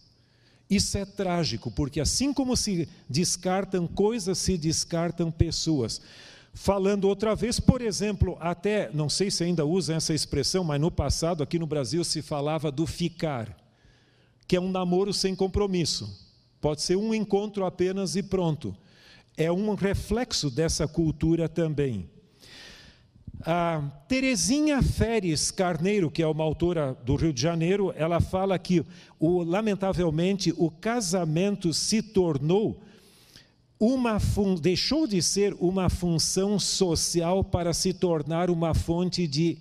Isso 0.70 0.98
é 0.98 1.04
trágico, 1.04 1.70
porque 1.70 2.00
assim 2.00 2.32
como 2.32 2.56
se 2.56 2.88
descartam 3.08 3.86
coisas, 3.86 4.36
se 4.36 4.58
descartam 4.58 5.30
pessoas. 5.30 6.00
Falando 6.52 7.04
outra 7.04 7.34
vez, 7.34 7.58
por 7.58 7.80
exemplo, 7.80 8.36
até, 8.40 8.90
não 8.92 9.08
sei 9.08 9.30
se 9.30 9.44
ainda 9.44 9.64
usa 9.64 9.94
essa 9.94 10.12
expressão, 10.12 10.64
mas 10.64 10.80
no 10.80 10.90
passado 10.90 11.42
aqui 11.42 11.58
no 11.58 11.66
Brasil 11.66 12.04
se 12.04 12.20
falava 12.20 12.70
do 12.70 12.86
ficar, 12.86 13.56
que 14.46 14.56
é 14.56 14.60
um 14.60 14.70
namoro 14.70 15.12
sem 15.12 15.34
compromisso. 15.34 16.28
Pode 16.60 16.82
ser 16.82 16.96
um 16.96 17.14
encontro 17.14 17.64
apenas 17.64 18.16
e 18.16 18.22
pronto. 18.22 18.76
É 19.36 19.50
um 19.52 19.74
reflexo 19.74 20.50
dessa 20.50 20.88
cultura 20.88 21.48
também. 21.48 22.10
A 23.40 23.80
Terezinha 24.08 24.82
Feres 24.82 25.50
Carneiro, 25.50 26.10
que 26.10 26.22
é 26.22 26.26
uma 26.26 26.42
autora 26.42 26.96
do 27.04 27.14
Rio 27.14 27.32
de 27.32 27.40
Janeiro, 27.40 27.92
ela 27.96 28.20
fala 28.20 28.58
que, 28.58 28.84
o, 29.18 29.42
lamentavelmente, 29.42 30.52
o 30.56 30.70
casamento 30.70 31.72
se 31.72 32.02
tornou 32.02 32.82
uma 33.78 34.18
deixou 34.60 35.06
de 35.06 35.22
ser 35.22 35.54
uma 35.60 35.88
função 35.88 36.58
social 36.58 37.44
para 37.44 37.72
se 37.72 37.94
tornar 37.94 38.50
uma 38.50 38.74
fonte 38.74 39.28
de, 39.28 39.58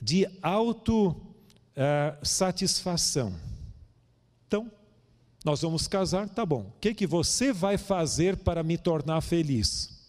de 0.00 0.28
autossatisfação. 0.40 3.30
Uh, 3.30 3.34
então, 4.46 4.70
nós 5.44 5.62
vamos 5.62 5.88
casar, 5.88 6.28
tá 6.28 6.46
bom. 6.46 6.60
O 6.60 6.72
que, 6.80 6.94
que 6.94 7.04
você 7.06 7.52
vai 7.52 7.76
fazer 7.76 8.36
para 8.36 8.62
me 8.62 8.78
tornar 8.78 9.20
feliz? 9.20 10.01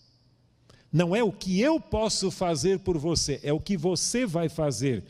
Não 0.94 1.16
é 1.16 1.24
o 1.24 1.32
que 1.32 1.60
eu 1.60 1.80
posso 1.80 2.30
fazer 2.30 2.80
por 2.80 3.00
você, 3.00 3.40
é 3.42 3.52
o 3.52 3.60
que 3.60 3.76
você 3.76 4.26
vai 4.26 4.48
fazer. 4.48 5.04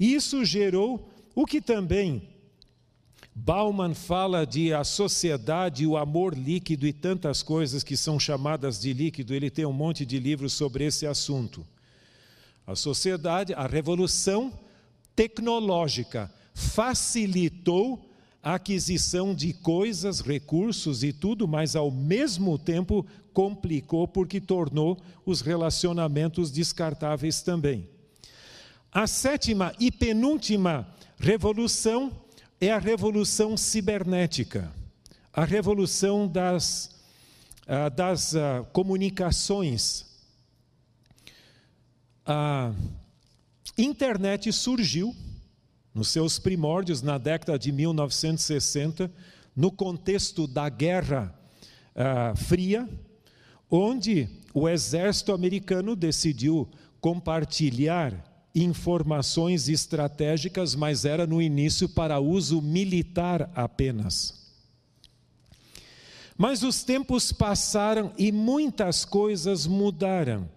Isso 0.00 0.42
gerou 0.44 1.08
o 1.34 1.44
que 1.44 1.60
também 1.60 2.32
Bauman 3.34 3.94
fala 3.94 4.46
de 4.46 4.74
a 4.74 4.84
sociedade, 4.84 5.86
o 5.86 5.96
amor 5.96 6.36
líquido 6.36 6.86
e 6.86 6.92
tantas 6.92 7.42
coisas 7.42 7.82
que 7.82 7.96
são 7.96 8.20
chamadas 8.20 8.78
de 8.78 8.92
líquido. 8.92 9.34
Ele 9.34 9.50
tem 9.50 9.64
um 9.64 9.72
monte 9.72 10.04
de 10.04 10.18
livros 10.18 10.52
sobre 10.52 10.84
esse 10.84 11.06
assunto. 11.06 11.66
A 12.66 12.76
sociedade, 12.76 13.54
a 13.54 13.66
revolução 13.66 14.52
tecnológica 15.16 16.32
facilitou 16.54 18.11
aquisição 18.42 19.34
de 19.34 19.52
coisas, 19.52 20.20
recursos 20.20 21.04
e 21.04 21.12
tudo, 21.12 21.46
mas 21.46 21.76
ao 21.76 21.90
mesmo 21.90 22.58
tempo 22.58 23.06
complicou 23.32 24.08
porque 24.08 24.40
tornou 24.40 25.00
os 25.24 25.40
relacionamentos 25.40 26.50
descartáveis 26.50 27.40
também. 27.40 27.88
A 28.90 29.06
sétima 29.06 29.72
e 29.78 29.90
penúltima 29.90 30.92
revolução 31.16 32.12
é 32.60 32.70
a 32.70 32.78
revolução 32.78 33.56
cibernética, 33.56 34.72
a 35.32 35.44
revolução 35.44 36.26
das, 36.26 37.00
ah, 37.66 37.88
das 37.88 38.34
ah, 38.34 38.66
comunicações. 38.72 40.04
A 42.26 42.72
internet 43.78 44.52
surgiu 44.52 45.14
nos 45.94 46.08
seus 46.08 46.38
primórdios, 46.38 47.02
na 47.02 47.18
década 47.18 47.58
de 47.58 47.70
1960, 47.70 49.10
no 49.54 49.70
contexto 49.70 50.46
da 50.46 50.68
Guerra 50.68 51.34
uh, 51.94 52.36
Fria, 52.36 52.88
onde 53.70 54.28
o 54.54 54.68
exército 54.68 55.32
americano 55.32 55.94
decidiu 55.94 56.68
compartilhar 57.00 58.32
informações 58.54 59.68
estratégicas, 59.68 60.74
mas 60.74 61.04
era 61.04 61.26
no 61.26 61.40
início 61.40 61.88
para 61.88 62.20
uso 62.20 62.60
militar 62.60 63.50
apenas. 63.54 64.42
Mas 66.36 66.62
os 66.62 66.82
tempos 66.82 67.32
passaram 67.32 68.12
e 68.18 68.32
muitas 68.32 69.04
coisas 69.04 69.66
mudaram. 69.66 70.48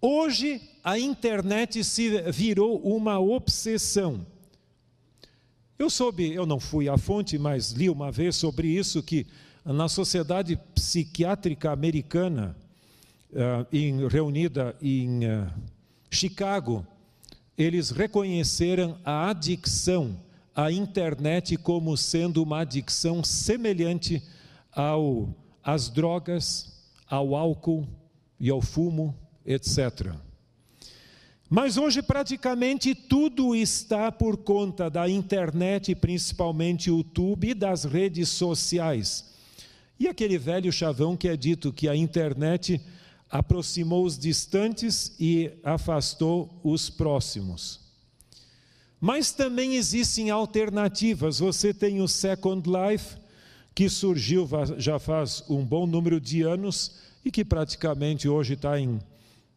Hoje 0.00 0.60
a 0.84 0.98
internet 0.98 1.82
se 1.82 2.20
virou 2.30 2.78
uma 2.78 3.18
obsessão. 3.18 4.26
Eu 5.78 5.90
soube, 5.90 6.32
eu 6.32 6.46
não 6.46 6.58
fui 6.58 6.88
à 6.88 6.96
fonte, 6.96 7.36
mas 7.36 7.72
li 7.72 7.90
uma 7.90 8.10
vez 8.10 8.36
sobre 8.36 8.66
isso 8.66 9.02
que 9.02 9.26
na 9.62 9.88
Sociedade 9.88 10.56
Psiquiátrica 10.74 11.70
Americana, 11.70 12.56
uh, 13.30 13.66
em, 13.70 14.08
reunida 14.08 14.74
em 14.80 15.26
uh, 15.26 15.52
Chicago, 16.10 16.86
eles 17.58 17.90
reconheceram 17.90 18.96
a 19.04 19.28
adicção 19.28 20.18
à 20.54 20.72
internet 20.72 21.58
como 21.58 21.94
sendo 21.94 22.42
uma 22.42 22.60
adicção 22.60 23.22
semelhante 23.22 24.22
ao, 24.72 25.28
às 25.62 25.90
drogas, 25.90 26.72
ao 27.06 27.36
álcool 27.36 27.86
e 28.40 28.48
ao 28.48 28.62
fumo, 28.62 29.14
etc. 29.44 30.14
Mas 31.48 31.76
hoje 31.76 32.02
praticamente 32.02 32.92
tudo 32.92 33.54
está 33.54 34.10
por 34.10 34.36
conta 34.36 34.90
da 34.90 35.08
internet, 35.08 35.94
principalmente 35.94 36.90
YouTube 36.90 37.50
e 37.50 37.54
das 37.54 37.84
redes 37.84 38.28
sociais. 38.30 39.24
E 39.98 40.08
aquele 40.08 40.38
velho 40.38 40.72
chavão 40.72 41.16
que 41.16 41.28
é 41.28 41.36
dito 41.36 41.72
que 41.72 41.88
a 41.88 41.94
internet 41.94 42.80
aproximou 43.30 44.04
os 44.04 44.18
distantes 44.18 45.14
e 45.20 45.52
afastou 45.62 46.50
os 46.64 46.90
próximos. 46.90 47.80
Mas 49.00 49.30
também 49.30 49.76
existem 49.76 50.30
alternativas. 50.30 51.38
Você 51.38 51.72
tem 51.72 52.00
o 52.00 52.08
Second 52.08 52.68
Life, 52.68 53.16
que 53.72 53.88
surgiu 53.88 54.48
já 54.78 54.98
faz 54.98 55.44
um 55.48 55.64
bom 55.64 55.86
número 55.86 56.20
de 56.20 56.42
anos 56.42 56.96
e 57.24 57.30
que 57.30 57.44
praticamente 57.44 58.28
hoje 58.28 58.54
está 58.54 58.80
em 58.80 58.98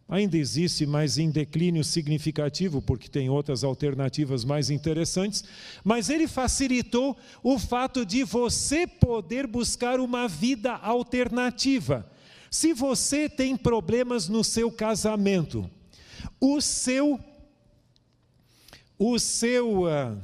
ainda 0.10 0.38
existe, 0.38 0.86
mas 0.88 1.20
em 1.20 1.30
declínio 1.30 1.84
significativo, 1.84 2.82
porque 2.82 3.08
tem 3.08 3.30
outras 3.30 3.64
alternativas 3.64 4.44
mais 4.44 4.72
interessantes, 4.72 5.44
mas 5.84 6.10
ele 6.10 6.28
facilitou 6.28 7.16
o 7.44 7.60
fato 7.60 8.04
de 8.04 8.24
você 8.24 8.88
poder 8.88 9.46
buscar 9.46 10.00
uma 10.00 10.28
vida 10.28 10.74
alternativa. 10.74 12.10
Se 12.50 12.74
você 12.74 13.30
tem 13.30 13.56
problemas 13.56 14.28
no 14.28 14.44
seu 14.44 14.72
casamento, 14.72 15.70
o 16.42 16.60
seu 16.60 17.20
o 18.98 19.18
seu 19.18 19.84
uh, 19.84 20.22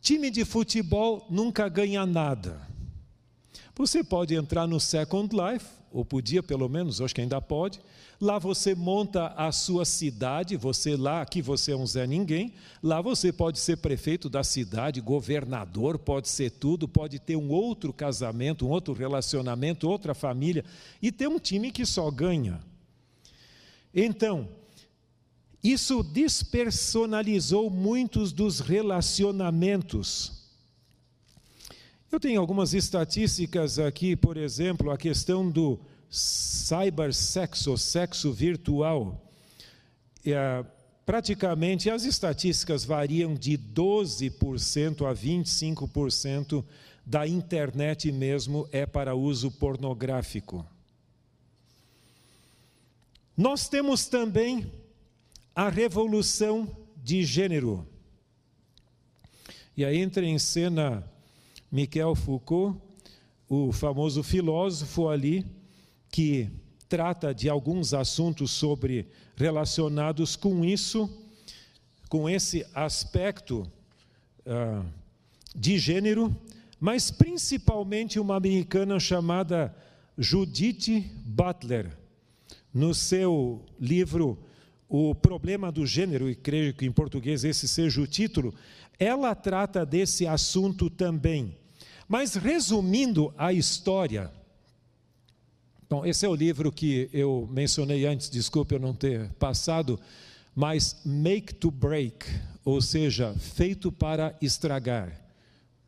time 0.00 0.30
de 0.30 0.44
futebol 0.44 1.26
nunca 1.28 1.68
ganha 1.68 2.06
nada. 2.06 2.60
Você 3.74 4.04
pode 4.04 4.36
entrar 4.36 4.68
no 4.68 4.78
Second 4.78 5.34
Life, 5.34 5.66
ou 5.90 6.04
podia 6.04 6.44
pelo 6.44 6.68
menos, 6.68 7.00
acho 7.00 7.12
que 7.12 7.20
ainda 7.20 7.40
pode, 7.40 7.80
Lá 8.20 8.38
você 8.38 8.74
monta 8.74 9.28
a 9.28 9.50
sua 9.50 9.86
cidade, 9.86 10.54
você 10.54 10.94
lá, 10.94 11.22
aqui 11.22 11.40
você 11.40 11.72
é 11.72 11.76
um 11.76 11.86
Zé 11.86 12.06
Ninguém, 12.06 12.52
lá 12.82 13.00
você 13.00 13.32
pode 13.32 13.58
ser 13.58 13.78
prefeito 13.78 14.28
da 14.28 14.44
cidade, 14.44 15.00
governador, 15.00 15.98
pode 15.98 16.28
ser 16.28 16.50
tudo, 16.50 16.86
pode 16.86 17.18
ter 17.18 17.36
um 17.36 17.48
outro 17.48 17.94
casamento, 17.94 18.66
um 18.66 18.68
outro 18.68 18.92
relacionamento, 18.92 19.88
outra 19.88 20.12
família, 20.12 20.62
e 21.00 21.10
ter 21.10 21.28
um 21.28 21.38
time 21.38 21.70
que 21.70 21.86
só 21.86 22.10
ganha. 22.10 22.60
Então, 23.94 24.50
isso 25.64 26.02
despersonalizou 26.02 27.70
muitos 27.70 28.32
dos 28.32 28.60
relacionamentos. 28.60 30.40
Eu 32.12 32.20
tenho 32.20 32.38
algumas 32.38 32.74
estatísticas 32.74 33.78
aqui, 33.78 34.14
por 34.14 34.36
exemplo, 34.36 34.90
a 34.90 34.98
questão 34.98 35.50
do 35.50 35.80
cybersexo, 36.10 37.78
sexo 37.78 38.32
virtual, 38.32 39.24
é, 40.24 40.64
praticamente 41.06 41.88
as 41.88 42.04
estatísticas 42.04 42.84
variam 42.84 43.34
de 43.34 43.56
12% 43.56 45.08
a 45.08 45.14
25% 45.14 46.64
da 47.06 47.26
internet 47.26 48.12
mesmo 48.12 48.68
é 48.70 48.84
para 48.86 49.14
uso 49.14 49.50
pornográfico. 49.50 50.66
Nós 53.36 53.68
temos 53.68 54.06
também 54.06 54.70
a 55.54 55.68
revolução 55.68 56.68
de 56.96 57.24
gênero. 57.24 57.86
E 59.76 59.84
aí 59.84 59.98
entra 59.98 60.24
em 60.24 60.38
cena 60.38 61.10
Michel 61.72 62.14
Foucault, 62.14 62.78
o 63.48 63.72
famoso 63.72 64.22
filósofo 64.22 65.08
ali, 65.08 65.44
que 66.10 66.50
trata 66.88 67.32
de 67.32 67.48
alguns 67.48 67.94
assuntos 67.94 68.50
sobre 68.50 69.06
relacionados 69.36 70.34
com 70.34 70.64
isso, 70.64 71.08
com 72.08 72.28
esse 72.28 72.66
aspecto 72.74 73.70
uh, 74.44 74.84
de 75.54 75.78
gênero, 75.78 76.36
mas 76.80 77.10
principalmente 77.10 78.18
uma 78.18 78.36
americana 78.36 78.98
chamada 78.98 79.74
Judith 80.18 81.10
Butler, 81.24 81.96
no 82.72 82.94
seu 82.94 83.64
livro 83.78 84.38
O 84.88 85.14
Problema 85.14 85.70
do 85.70 85.86
Gênero, 85.86 86.28
e 86.28 86.34
creio 86.34 86.74
que 86.74 86.86
em 86.86 86.92
português 86.92 87.44
esse 87.44 87.68
seja 87.68 88.00
o 88.00 88.06
título, 88.06 88.54
ela 88.98 89.34
trata 89.34 89.86
desse 89.86 90.26
assunto 90.26 90.90
também. 90.90 91.56
Mas 92.08 92.34
resumindo 92.34 93.32
a 93.38 93.52
história, 93.52 94.32
Bom, 95.90 96.06
esse 96.06 96.24
é 96.24 96.28
o 96.28 96.36
livro 96.36 96.70
que 96.70 97.10
eu 97.12 97.48
mencionei 97.50 98.06
antes, 98.06 98.30
desculpe 98.30 98.76
eu 98.76 98.78
não 98.78 98.94
ter 98.94 99.28
passado, 99.40 99.98
mas 100.54 101.00
Make 101.04 101.52
to 101.54 101.68
Break, 101.68 102.26
ou 102.64 102.80
seja, 102.80 103.34
feito 103.34 103.90
para 103.90 104.32
estragar, 104.40 105.20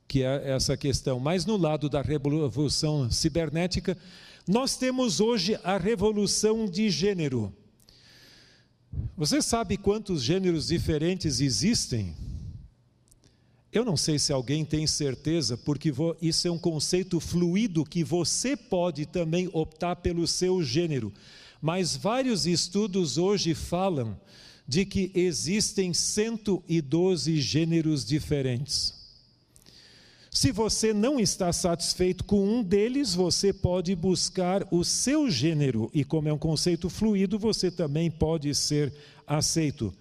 que 0.09 0.25
é 0.25 0.51
essa 0.51 0.77
questão. 0.77 1.21
Mas 1.21 1.47
no 1.47 1.57
lado 1.57 1.89
da 1.89 2.03
revolução 2.03 3.09
cibernética, 3.13 3.97
nós 4.45 4.77
temos 4.77 5.21
hoje 5.21 5.57
a 5.63 5.79
revolução 5.79 6.67
de 6.67 6.91
gênero. 6.91 7.55
Você 9.17 9.41
sabe 9.41 9.77
quantos 9.77 10.21
gêneros 10.21 10.67
diferentes 10.67 11.41
existem? 11.41 12.13
Eu 13.73 13.87
não 13.87 13.97
sei 13.97 14.19
se 14.19 14.33
alguém 14.33 14.67
tem 14.67 14.87
certeza, 14.87 15.57
porque 15.57 15.91
isso 16.21 16.47
é 16.47 16.51
um 16.51 16.59
conceito 16.59 17.19
fluido 17.19 17.85
que 17.87 18.05
você 18.05 18.55
pode 18.55 19.07
também 19.07 19.49
optar 19.51 19.97
pelo 19.97 20.27
seu 20.27 20.63
gênero. 20.63 21.11
Mas 21.61 21.97
vários 21.97 22.47
estudos 22.47 23.17
hoje 23.17 23.55
falam 23.55 24.21
de 24.69 24.85
que 24.85 25.11
existem 25.15 25.95
112 25.95 27.41
gêneros 27.41 28.05
diferentes. 28.05 28.93
Se 30.31 30.53
você 30.53 30.93
não 30.93 31.19
está 31.19 31.51
satisfeito 31.51 32.25
com 32.25 32.45
um 32.45 32.63
deles, 32.63 33.15
você 33.15 33.53
pode 33.53 33.95
buscar 33.95 34.67
o 34.71 34.85
seu 34.85 35.31
gênero, 35.31 35.91
e 35.95 36.05
como 36.05 36.29
é 36.29 36.33
um 36.33 36.39
conceito 36.39 36.91
fluido, 36.91 37.39
você 37.39 37.71
também 37.71 38.11
pode 38.11 38.55
ser 38.55 38.93
aceito. 39.27 39.95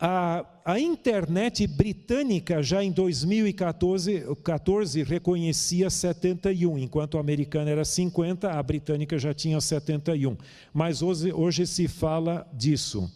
A, 0.00 0.46
a 0.64 0.78
internet 0.78 1.66
britânica 1.66 2.62
já 2.62 2.84
em 2.84 2.92
2014 2.92 4.36
14, 4.44 5.02
reconhecia 5.02 5.90
71, 5.90 6.78
enquanto 6.78 7.16
a 7.16 7.20
americana 7.20 7.70
era 7.70 7.84
50, 7.84 8.48
a 8.48 8.62
britânica 8.62 9.18
já 9.18 9.34
tinha 9.34 9.60
71. 9.60 10.36
Mas 10.72 11.02
hoje, 11.02 11.32
hoje 11.32 11.66
se 11.66 11.88
fala 11.88 12.46
disso. 12.52 13.10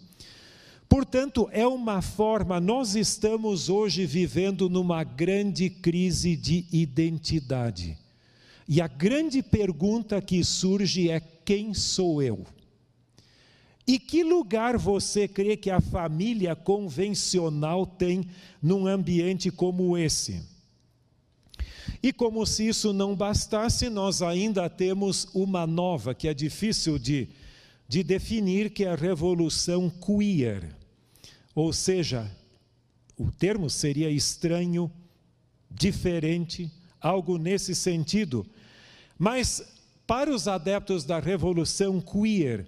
Portanto, 0.88 1.48
é 1.52 1.66
uma 1.66 2.02
forma, 2.02 2.60
nós 2.60 2.96
estamos 2.96 3.68
hoje 3.68 4.04
vivendo 4.04 4.68
numa 4.68 5.04
grande 5.04 5.70
crise 5.70 6.36
de 6.36 6.66
identidade. 6.72 7.96
E 8.68 8.80
a 8.80 8.88
grande 8.88 9.40
pergunta 9.40 10.20
que 10.20 10.42
surge 10.42 11.08
é: 11.08 11.20
quem 11.20 11.72
sou 11.74 12.20
eu? 12.20 12.44
E 13.86 13.98
que 13.98 14.22
lugar 14.22 14.78
você 14.78 15.26
crê 15.26 15.56
que 15.56 15.70
a 15.70 15.80
família 15.80 16.54
convencional 16.54 17.84
tem 17.84 18.28
num 18.62 18.86
ambiente 18.86 19.50
como 19.50 19.98
esse? 19.98 20.42
E 22.02 22.12
como 22.12 22.44
se 22.46 22.68
isso 22.68 22.92
não 22.92 23.14
bastasse, 23.14 23.88
nós 23.88 24.22
ainda 24.22 24.68
temos 24.68 25.28
uma 25.34 25.66
nova, 25.66 26.14
que 26.14 26.28
é 26.28 26.34
difícil 26.34 26.98
de, 26.98 27.28
de 27.88 28.02
definir, 28.02 28.70
que 28.70 28.84
é 28.84 28.90
a 28.90 28.96
revolução 28.96 29.90
queer. 29.90 30.76
Ou 31.54 31.72
seja, 31.72 32.30
o 33.16 33.30
termo 33.30 33.68
seria 33.68 34.10
estranho, 34.10 34.90
diferente, 35.70 36.70
algo 37.00 37.36
nesse 37.36 37.74
sentido. 37.74 38.46
Mas 39.18 39.62
para 40.06 40.32
os 40.34 40.48
adeptos 40.48 41.04
da 41.04 41.20
revolução 41.20 42.00
queer, 42.00 42.66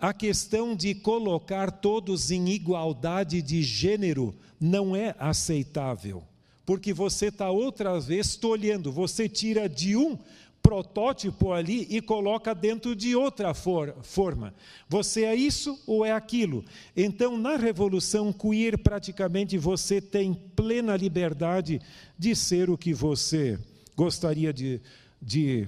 a 0.00 0.14
questão 0.14 0.74
de 0.74 0.94
colocar 0.94 1.70
todos 1.70 2.30
em 2.30 2.48
igualdade 2.48 3.42
de 3.42 3.62
gênero 3.62 4.34
não 4.58 4.96
é 4.96 5.14
aceitável, 5.18 6.22
porque 6.64 6.92
você 6.92 7.26
está 7.26 7.50
outra 7.50 8.00
vez 8.00 8.34
tolhendo, 8.34 8.90
você 8.90 9.28
tira 9.28 9.68
de 9.68 9.96
um 9.96 10.18
protótipo 10.62 11.52
ali 11.52 11.86
e 11.90 12.00
coloca 12.00 12.54
dentro 12.54 12.94
de 12.94 13.16
outra 13.16 13.54
for 13.54 13.94
forma. 14.02 14.54
Você 14.88 15.24
é 15.24 15.34
isso 15.34 15.78
ou 15.86 16.04
é 16.04 16.12
aquilo? 16.12 16.64
Então, 16.96 17.36
na 17.36 17.56
revolução 17.56 18.32
queer, 18.32 18.78
praticamente 18.78 19.56
você 19.56 20.00
tem 20.00 20.34
plena 20.34 20.96
liberdade 20.96 21.80
de 22.18 22.36
ser 22.36 22.68
o 22.70 22.78
que 22.78 22.92
você 22.92 23.58
gostaria 23.96 24.52
de, 24.52 24.80
de 25.20 25.66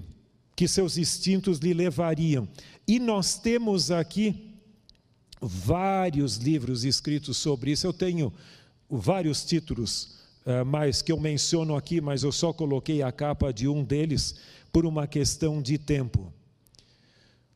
que 0.55 0.69
seus 0.69 0.99
instintos 0.99 1.59
lhe 1.59 1.73
levariam. 1.73 2.49
E 2.87 2.99
nós 2.99 3.39
temos 3.39 3.91
aqui 3.91 4.53
vários 5.41 6.37
livros 6.37 6.85
escritos 6.85 7.37
sobre 7.37 7.73
isso. 7.73 7.87
Eu 7.87 7.93
tenho 7.93 8.33
vários 8.89 9.45
títulos, 9.45 10.19
uh, 10.47 10.65
mas 10.65 11.03
que 11.03 11.11
eu 11.11 11.19
menciono 11.19 11.75
aqui, 11.75 12.01
mas 12.01 12.23
eu 12.23 12.33
só 12.33 12.53
coloquei 12.53 13.03
a 13.03 13.11
capa 13.11 13.53
de 13.53 13.67
um 13.67 13.83
deles 13.83 14.37
por 14.73 14.87
uma 14.87 15.07
questão 15.07 15.61
de 15.61 15.79
tempo. 15.79 16.33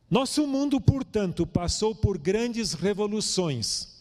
Nosso 0.09 0.47
mundo, 0.47 0.79
portanto, 0.79 1.45
passou 1.45 1.93
por 1.93 2.17
grandes 2.17 2.73
revoluções, 2.73 3.97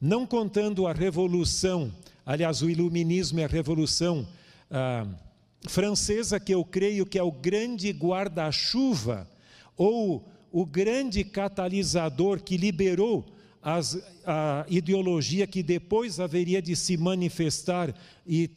não 0.00 0.26
contando 0.26 0.86
a 0.86 0.92
revolução, 0.92 1.92
aliás, 2.24 2.62
o 2.62 2.70
iluminismo 2.70 3.40
e 3.40 3.44
a 3.44 3.46
revolução 3.46 4.26
uh, 4.70 5.29
francesa, 5.68 6.40
que 6.40 6.54
eu 6.54 6.64
creio 6.64 7.06
que 7.06 7.18
é 7.18 7.22
o 7.22 7.32
grande 7.32 7.90
guarda-chuva 7.90 9.28
ou 9.76 10.28
o 10.52 10.64
grande 10.64 11.22
catalisador 11.24 12.42
que 12.42 12.56
liberou 12.56 13.24
as, 13.62 13.98
a 14.24 14.64
ideologia 14.68 15.46
que 15.46 15.62
depois 15.62 16.18
haveria 16.18 16.62
de 16.62 16.74
se 16.74 16.96
manifestar 16.96 17.94
e 18.26 18.50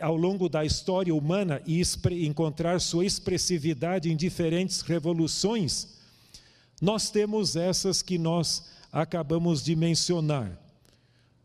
ao 0.00 0.16
longo 0.16 0.48
da 0.48 0.64
história 0.64 1.14
humana 1.14 1.62
e 1.66 1.82
encontrar 2.26 2.80
sua 2.80 3.06
expressividade 3.06 4.10
em 4.10 4.16
diferentes 4.16 4.82
revoluções, 4.82 5.98
nós 6.80 7.10
temos 7.10 7.56
essas 7.56 8.02
que 8.02 8.18
nós 8.18 8.70
acabamos 8.92 9.62
de 9.62 9.74
mencionar. 9.74 10.58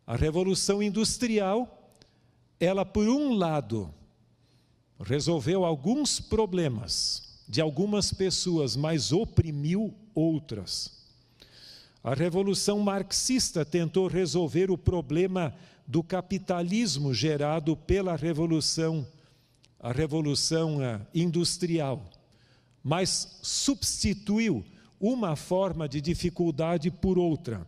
A 0.05 0.15
revolução 0.15 0.83
industrial, 0.83 1.93
ela 2.59 2.85
por 2.85 3.07
um 3.07 3.33
lado 3.33 3.93
resolveu 5.03 5.65
alguns 5.65 6.19
problemas 6.19 7.25
de 7.47 7.61
algumas 7.61 8.11
pessoas, 8.11 8.75
mas 8.75 9.11
oprimiu 9.11 9.93
outras. 10.13 10.91
A 12.03 12.13
revolução 12.13 12.79
marxista 12.79 13.65
tentou 13.65 14.07
resolver 14.07 14.71
o 14.71 14.77
problema 14.77 15.53
do 15.87 16.01
capitalismo 16.01 17.13
gerado 17.13 17.75
pela 17.75 18.15
revolução, 18.15 19.07
a 19.79 19.91
revolução 19.91 20.81
eh, 20.81 20.99
industrial, 21.13 22.03
mas 22.83 23.39
substituiu 23.41 24.65
uma 24.99 25.35
forma 25.35 25.87
de 25.87 26.01
dificuldade 26.01 26.89
por 26.89 27.17
outra. 27.17 27.67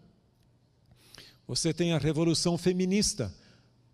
Você 1.47 1.73
tem 1.73 1.93
a 1.93 1.97
revolução 1.97 2.57
feminista, 2.57 3.33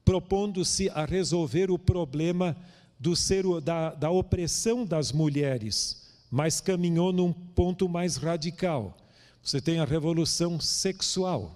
propondo-se 0.06 0.90
a 0.90 1.06
resolver 1.06 1.70
o 1.70 1.78
problema 1.78 2.56
do 3.04 3.18
ser, 3.18 3.44
da, 3.60 3.94
da 3.94 4.10
opressão 4.10 4.86
das 4.86 5.12
mulheres, 5.12 6.08
mas 6.32 6.62
caminhou 6.62 7.12
num 7.12 7.34
ponto 7.34 7.90
mais 7.90 8.16
radical. 8.16 8.98
Você 9.44 9.60
tem 9.60 9.78
a 9.82 9.84
revolução 9.84 10.58
sexual, 10.58 11.54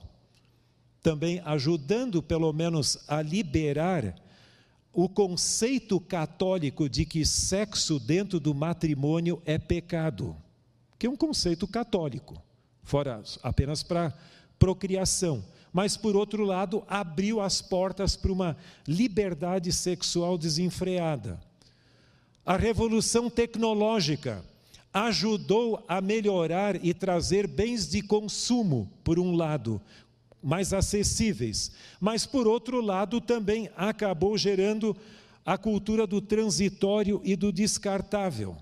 também 1.01 1.41
ajudando 1.45 2.21
pelo 2.21 2.51
menos 2.51 2.97
a 3.07 3.21
liberar 3.21 4.13
o 4.91 5.07
conceito 5.07 6.01
católico 6.01 6.89
de 6.89 7.05
que 7.05 7.25
sexo 7.25 7.97
dentro 7.97 8.41
do 8.41 8.53
matrimônio 8.53 9.41
é 9.45 9.57
pecado, 9.57 10.35
que 10.99 11.07
é 11.07 11.09
um 11.09 11.15
conceito 11.15 11.65
católico, 11.65 12.43
fora 12.83 13.23
apenas 13.41 13.83
para 13.83 14.13
procriação 14.59 15.41
mas 15.77 15.95
por 15.95 16.15
outro 16.15 16.43
lado 16.43 16.83
abriu 16.87 17.39
as 17.39 17.61
portas 17.61 18.15
para 18.15 18.31
uma 18.31 18.57
liberdade 18.87 19.71
sexual 19.71 20.35
desenfreada. 20.35 21.39
A 22.43 22.57
revolução 22.57 23.29
tecnológica 23.29 24.43
ajudou 24.91 25.85
a 25.87 26.01
melhorar 26.01 26.83
e 26.83 26.95
trazer 26.95 27.45
bens 27.45 27.87
de 27.87 28.01
consumo, 28.01 28.91
por 29.03 29.19
um 29.19 29.35
lado, 29.35 29.79
mais 30.41 30.73
acessíveis, 30.73 31.71
mas 32.01 32.25
por 32.25 32.47
outro 32.47 32.81
lado 32.81 33.21
também 33.21 33.69
acabou 33.77 34.35
gerando 34.35 34.97
a 35.45 35.59
cultura 35.59 36.07
do 36.07 36.19
transitório 36.19 37.21
e 37.23 37.35
do 37.35 37.51
descartável. 37.51 38.57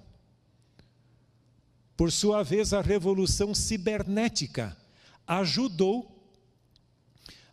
Por 1.95 2.11
sua 2.11 2.43
vez, 2.43 2.73
a 2.73 2.81
revolução 2.81 3.55
cibernética 3.55 4.75
ajudou 5.25 6.13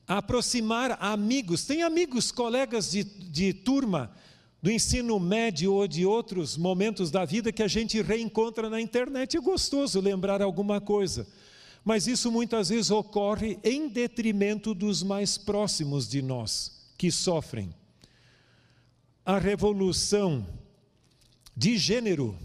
aproximar 0.06 0.96
amigos. 1.00 1.64
Tem 1.64 1.82
amigos, 1.82 2.30
colegas 2.30 2.90
de, 2.90 3.04
de 3.04 3.52
turma 3.52 4.10
do 4.62 4.70
ensino 4.70 5.18
médio 5.18 5.72
ou 5.72 5.88
de 5.88 6.06
outros 6.06 6.56
momentos 6.56 7.10
da 7.10 7.24
vida 7.24 7.50
que 7.50 7.62
a 7.62 7.68
gente 7.68 8.00
reencontra 8.00 8.70
na 8.70 8.80
internet. 8.80 9.36
É 9.36 9.40
gostoso 9.40 10.00
lembrar 10.00 10.40
alguma 10.40 10.80
coisa. 10.80 11.26
Mas 11.84 12.06
isso 12.06 12.30
muitas 12.30 12.68
vezes 12.68 12.90
ocorre 12.90 13.58
em 13.64 13.88
detrimento 13.88 14.72
dos 14.72 15.02
mais 15.02 15.36
próximos 15.36 16.08
de 16.08 16.22
nós, 16.22 16.92
que 16.96 17.10
sofrem. 17.10 17.74
A 19.24 19.38
revolução 19.38 20.46
de 21.56 21.76
gênero 21.76 22.36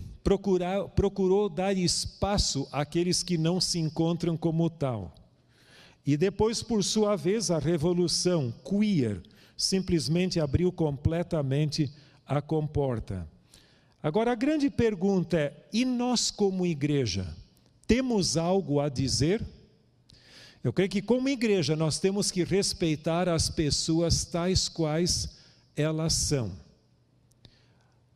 procurou 0.96 1.48
dar 1.48 1.78
espaço 1.78 2.68
àqueles 2.72 3.24
que 3.24 3.38
não 3.38 3.62
se 3.62 3.80
encontram 3.80 4.36
como 4.36 4.70
tal. 4.70 5.14
E 6.08 6.16
depois, 6.16 6.64
por 6.64 6.86
sua 6.86 7.18
vez, 7.18 7.52
a 7.52 7.60
revolução 7.60 8.54
queer 8.64 9.22
simplesmente 9.58 10.40
abriu 10.40 10.72
completamente 10.72 11.92
a 12.26 12.42
comporta. 12.42 13.28
Agora, 14.02 14.32
a 14.32 14.36
grande 14.36 14.70
pergunta 14.70 15.38
é: 15.38 15.68
e 15.74 15.84
nós, 15.84 16.32
como 16.32 16.66
igreja, 16.66 17.28
temos 17.86 18.38
algo 18.38 18.80
a 18.80 18.88
dizer? 18.88 19.46
Eu 20.64 20.72
creio 20.72 20.90
que, 20.90 21.02
como 21.02 21.28
igreja, 21.28 21.76
nós 21.76 22.00
temos 22.00 22.32
que 22.32 22.46
respeitar 22.46 23.28
as 23.28 23.50
pessoas 23.50 24.24
tais 24.24 24.70
quais 24.70 25.38
elas 25.76 26.14
são. 26.14 26.54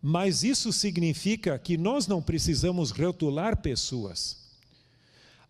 Mas 0.02 0.46
isso 0.46 0.72
significa 0.72 1.60
que 1.60 1.78
nós 1.78 2.08
não 2.08 2.22
precisamos 2.22 2.92
rotular 2.92 3.62
pessoas. 3.62 4.42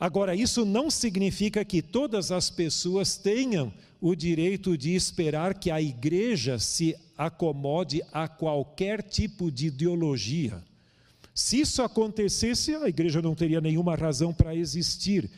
Agora, 0.02 0.36
isso 0.36 0.66
não 0.66 0.90
significa 0.90 1.64
que 1.64 1.80
todas 1.80 2.32
as 2.32 2.50
pessoas 2.50 3.18
tenham 3.18 3.72
o 4.02 4.16
direito 4.16 4.76
de 4.76 4.96
esperar 4.96 5.54
que 5.54 5.70
a 5.70 5.80
igreja 5.80 6.58
se 6.58 6.98
acomode 7.16 8.02
a 8.12 8.28
qualquer 8.28 9.04
tipo 9.04 9.52
de 9.52 9.68
ideologia. 9.68 10.60
Se 11.36 11.60
isso 11.60 11.84
acontecesse, 11.84 12.74
a 12.74 12.90
igreja 12.90 13.22
não 13.22 13.36
teria 13.36 13.62
nenhuma 13.62 13.94
razão 13.94 14.34
para 14.34 14.56
existir. 14.56 15.30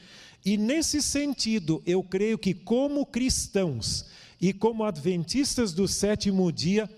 E 0.46 0.56
nesse 0.56 1.02
sentido, 1.02 1.84
eu 1.86 2.02
creio 2.02 2.38
que, 2.38 2.54
como 2.54 3.06
cristãos 3.06 4.06
e 4.40 4.54
como 4.54 4.86
adventistas 4.86 5.74
do 5.74 5.90
sétimo 5.90 6.50
dia, 6.54 6.90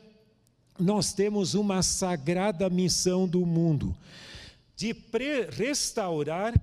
nós 0.80 1.14
temos 1.14 1.56
uma 1.56 1.82
sagrada 1.82 2.70
missão 2.70 3.28
do 3.28 3.44
mundo 3.44 3.98
de 4.76 4.96
restaurar 5.50 6.54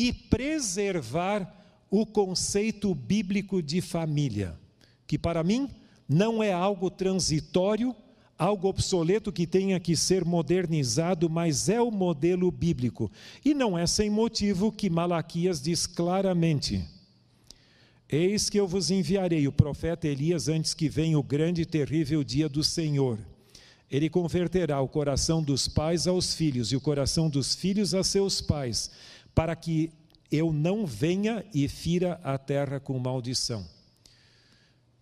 e 0.00 0.14
preservar 0.14 1.54
o 1.90 2.06
conceito 2.06 2.94
bíblico 2.94 3.62
de 3.62 3.82
família, 3.82 4.58
que 5.06 5.18
para 5.18 5.44
mim 5.44 5.68
não 6.08 6.42
é 6.42 6.54
algo 6.54 6.90
transitório, 6.90 7.94
algo 8.38 8.66
obsoleto 8.66 9.30
que 9.30 9.46
tenha 9.46 9.78
que 9.78 9.94
ser 9.94 10.24
modernizado, 10.24 11.28
mas 11.28 11.68
é 11.68 11.82
o 11.82 11.90
modelo 11.90 12.50
bíblico. 12.50 13.12
E 13.44 13.52
não 13.52 13.76
é 13.76 13.86
sem 13.86 14.08
motivo 14.08 14.72
que 14.72 14.88
Malaquias 14.88 15.60
diz 15.60 15.86
claramente: 15.86 16.82
Eis 18.08 18.48
que 18.48 18.58
eu 18.58 18.66
vos 18.66 18.90
enviarei 18.90 19.46
o 19.46 19.52
profeta 19.52 20.08
Elias 20.08 20.48
antes 20.48 20.72
que 20.72 20.88
venha 20.88 21.18
o 21.18 21.22
grande 21.22 21.60
e 21.60 21.66
terrível 21.66 22.24
dia 22.24 22.48
do 22.48 22.64
Senhor. 22.64 23.18
Ele 23.90 24.08
converterá 24.08 24.80
o 24.80 24.88
coração 24.88 25.42
dos 25.42 25.68
pais 25.68 26.06
aos 26.06 26.32
filhos 26.32 26.72
e 26.72 26.76
o 26.76 26.80
coração 26.80 27.28
dos 27.28 27.54
filhos 27.54 27.92
a 27.92 28.02
seus 28.02 28.40
pais, 28.40 28.90
para 29.34 29.54
que 29.56 29.92
eu 30.30 30.52
não 30.52 30.86
venha 30.86 31.44
e 31.52 31.68
fira 31.68 32.20
a 32.22 32.38
terra 32.38 32.78
com 32.78 32.98
maldição. 32.98 33.66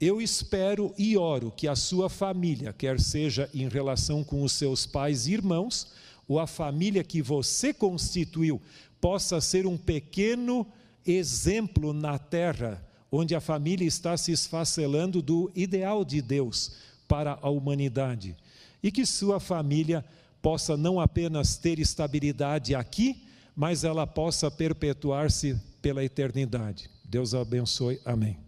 Eu 0.00 0.20
espero 0.20 0.94
e 0.96 1.16
oro 1.16 1.50
que 1.50 1.66
a 1.66 1.74
sua 1.74 2.08
família, 2.08 2.72
quer 2.72 3.00
seja 3.00 3.50
em 3.52 3.68
relação 3.68 4.22
com 4.22 4.42
os 4.42 4.52
seus 4.52 4.86
pais 4.86 5.26
e 5.26 5.32
irmãos, 5.32 5.92
ou 6.26 6.38
a 6.38 6.46
família 6.46 7.02
que 7.02 7.20
você 7.20 7.74
constituiu, 7.74 8.60
possa 9.00 9.40
ser 9.40 9.66
um 9.66 9.76
pequeno 9.76 10.66
exemplo 11.04 11.92
na 11.92 12.18
terra, 12.18 12.84
onde 13.10 13.34
a 13.34 13.40
família 13.40 13.86
está 13.86 14.16
se 14.16 14.30
esfacelando 14.30 15.20
do 15.20 15.50
ideal 15.54 16.04
de 16.04 16.22
Deus 16.22 16.76
para 17.08 17.38
a 17.40 17.48
humanidade 17.48 18.36
e 18.82 18.90
que 18.90 19.04
sua 19.04 19.40
família 19.40 20.04
possa 20.40 20.76
não 20.76 21.00
apenas 21.00 21.56
ter 21.56 21.78
estabilidade 21.78 22.74
aqui, 22.74 23.24
mas 23.58 23.82
ela 23.82 24.06
possa 24.06 24.48
perpetuar-se 24.48 25.60
pela 25.82 26.04
eternidade. 26.04 26.88
Deus 27.04 27.34
abençoe. 27.34 28.00
Amém. 28.04 28.38